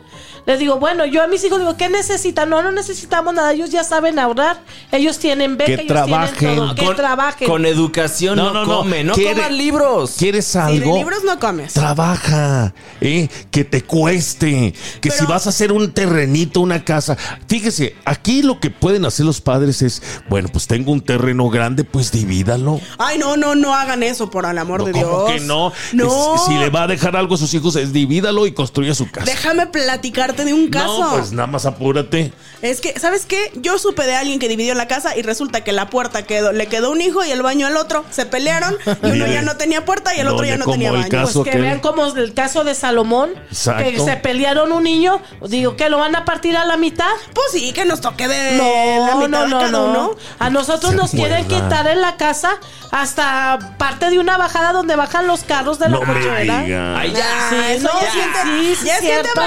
Les 0.46 0.58
digo, 0.58 0.78
bueno, 0.78 1.04
yo 1.06 1.22
a 1.22 1.26
mis 1.26 1.44
hijos 1.44 1.58
digo, 1.58 1.76
¿qué 1.76 1.88
necesitan? 1.88 2.48
No, 2.50 2.62
no 2.62 2.72
necesitamos 2.72 3.34
nada. 3.34 3.52
Ellos 3.52 3.70
ya 3.70 3.84
saben 3.84 4.18
ahorrar. 4.18 4.60
Ellos 4.92 5.18
tienen 5.18 5.56
beca, 5.56 5.66
Que 5.66 5.74
ellos 5.82 5.86
trabajen. 5.88 6.36
tienen 6.38 6.56
todo. 6.56 6.74
Que 6.74 6.84
con, 6.86 6.96
trabajen. 6.96 7.48
con 7.48 7.66
educación 7.66 8.36
no, 8.36 8.52
No, 8.52 8.52
no, 8.52 8.66
no. 8.66 8.76
come, 8.78 9.04
no 9.04 9.14
Quiere- 9.14 9.34
coman 9.42 9.56
libros. 9.58 10.14
¿Quieres 10.18 10.46
Si 10.46 10.58
de 10.58 10.64
algo? 10.64 10.96
libros 10.96 11.24
no 11.24 11.38
comes. 11.38 11.74
Trabaja, 11.74 12.72
¿eh? 13.00 13.28
que 13.50 13.64
te 13.64 13.82
cueste, 13.82 14.72
que 15.00 15.10
Pero- 15.10 15.14
si 15.14 15.26
vas 15.26 15.46
a 15.46 15.50
hacer 15.50 15.72
un 15.72 15.92
terrenito, 15.92 16.60
una 16.60 16.84
casa. 16.84 17.16
Fíjese, 17.48 17.94
aquí 18.04 18.42
lo 18.42 18.58
que 18.60 18.70
pueden 18.70 19.04
hacer 19.04 19.26
los 19.26 19.40
padres 19.40 19.82
es, 19.82 20.02
bueno, 20.28 20.48
pues 20.52 20.66
tengo 20.66 20.92
un 20.92 21.00
terreno 21.00 21.48
grande, 21.50 21.84
pues 21.84 22.10
divídalo. 22.10 22.80
Ay, 22.98 23.18
no, 23.18 23.36
no, 23.36 23.54
no 23.54 23.74
hagan 23.74 24.02
eso, 24.02 24.30
por 24.30 24.44
el 24.46 24.58
amor 24.58 24.80
No, 24.80 24.86
de 24.86 24.92
¿cómo 24.92 25.26
Dios. 25.28 25.32
que 25.32 25.40
no? 25.46 25.72
No. 25.92 26.34
Es- 26.34 26.42
si 26.46 26.54
le 26.54 26.70
va 26.70 26.84
a 26.84 26.86
dejar 26.86 27.16
algo 27.16 27.34
a 27.34 27.38
sus 27.38 27.52
hijos, 27.54 27.76
es 27.76 27.92
divídalo 27.92 28.46
y 28.46 28.52
construya 28.52 28.94
su 28.94 29.10
casa. 29.10 29.26
Déjame 29.26 29.66
platicarte 30.10 30.44
de 30.44 30.52
un 30.54 30.68
caso. 30.68 31.02
No, 31.04 31.10
pues 31.12 31.32
nada 31.32 31.46
más 31.46 31.66
apúrate. 31.66 32.32
Es 32.62 32.80
que, 32.80 32.98
¿sabes 33.00 33.24
qué? 33.26 33.50
Yo 33.54 33.78
supe 33.78 34.04
de 34.04 34.14
alguien 34.14 34.38
que 34.38 34.46
dividió 34.48 34.74
la 34.74 34.86
casa 34.86 35.16
y 35.16 35.22
resulta 35.22 35.62
que 35.64 35.72
la 35.72 35.88
puerta 35.88 36.24
quedó, 36.24 36.52
le 36.52 36.66
quedó 36.66 36.90
un 36.90 37.00
hijo 37.00 37.24
y 37.24 37.30
el 37.30 37.42
baño 37.42 37.66
al 37.66 37.76
otro. 37.76 38.04
Se 38.10 38.26
pelearon 38.26 38.76
y 38.84 38.90
uno 39.06 39.12
Mire, 39.24 39.32
ya 39.32 39.42
no 39.42 39.56
tenía 39.56 39.84
puerta 39.86 40.14
y 40.14 40.20
el 40.20 40.28
otro 40.28 40.44
ya 40.44 40.56
no 40.58 40.64
como 40.66 40.74
tenía 40.74 40.90
el 40.90 40.96
baño. 40.96 41.08
caso- 41.08 41.42
Pues 41.42 41.44
que 41.46 41.50
que- 41.56 41.62
vean 41.62 41.80
como 41.80 42.04
el 42.06 42.34
caso 42.34 42.64
de 42.64 42.74
Salomón, 42.74 43.30
Exacto. 43.50 43.84
que 43.84 43.98
se 44.00 44.16
pelearon 44.16 44.72
un 44.72 44.82
niño, 44.84 45.22
digo 45.48 45.76
que 45.76 45.88
lo 45.88 45.98
van 45.98 46.14
a 46.16 46.24
partir 46.24 46.56
a 46.56 46.64
la 46.66 46.76
mitad. 46.76 47.10
Pues 47.32 47.46
sí, 47.52 47.72
que 47.72 47.84
nos 47.86 48.00
toque 48.02 48.28
de 48.28 48.58
la 48.58 49.14
No, 49.14 49.16
mitad 49.26 49.46
no, 49.46 49.58
cada 49.58 49.70
no. 49.70 49.84
uno. 49.86 50.16
A 50.38 50.50
nosotros 50.50 50.90
¿Se 50.92 50.96
nos 50.96 51.10
quieren 51.12 51.46
quitar 51.46 51.86
en 51.86 52.00
la 52.02 52.16
casa 52.16 52.58
hasta 52.90 53.74
parte 53.78 54.10
de 54.10 54.18
una 54.18 54.36
bajada 54.36 54.72
donde 54.72 54.96
bajan 54.96 55.26
los 55.26 55.44
carros 55.44 55.78
de 55.78 55.88
la 55.88 55.98
cochera. 55.98 56.58
Ay, 56.98 57.12
ya. 57.12 57.46
Sí, 57.48 57.56
eso 57.70 57.88
no, 57.88 58.00
ya 58.00 58.12
sí, 58.12 58.18
siente, 58.18 58.38
sí, 58.44 58.74
sí, 58.80 58.86
ya 58.86 58.98
siente 58.98 59.06
cierto. 59.22 59.40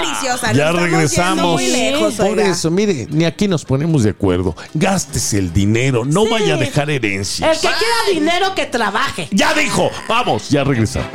Ya 0.53 0.72
regresamos. 0.72 1.53
Muy 1.62 1.67
lejos, 1.67 2.15
Por 2.15 2.27
oiga. 2.38 2.48
eso, 2.50 2.69
mire, 2.72 3.07
ni 3.10 3.25
aquí 3.25 3.48
nos 3.48 3.65
ponemos 3.65 4.03
de 4.03 4.12
acuerdo. 4.12 4.55
Gástese 4.74 5.38
el 5.39 5.51
dinero, 5.53 6.05
no 6.05 6.24
Sí. 6.25 6.31
vaya 6.31 6.53
a 6.55 6.57
dejar 6.57 6.89
El 6.89 6.98
herencias. 6.98 7.60
que 7.60 7.67
quiera 7.67 8.19
dinero 8.19 8.54
que 8.56 8.65
trabaje. 8.65 9.28
Ya 9.32 9.54
dijo, 9.54 9.89
vamos, 10.08 10.49
ya 10.49 10.63
regresamos. 10.63 11.08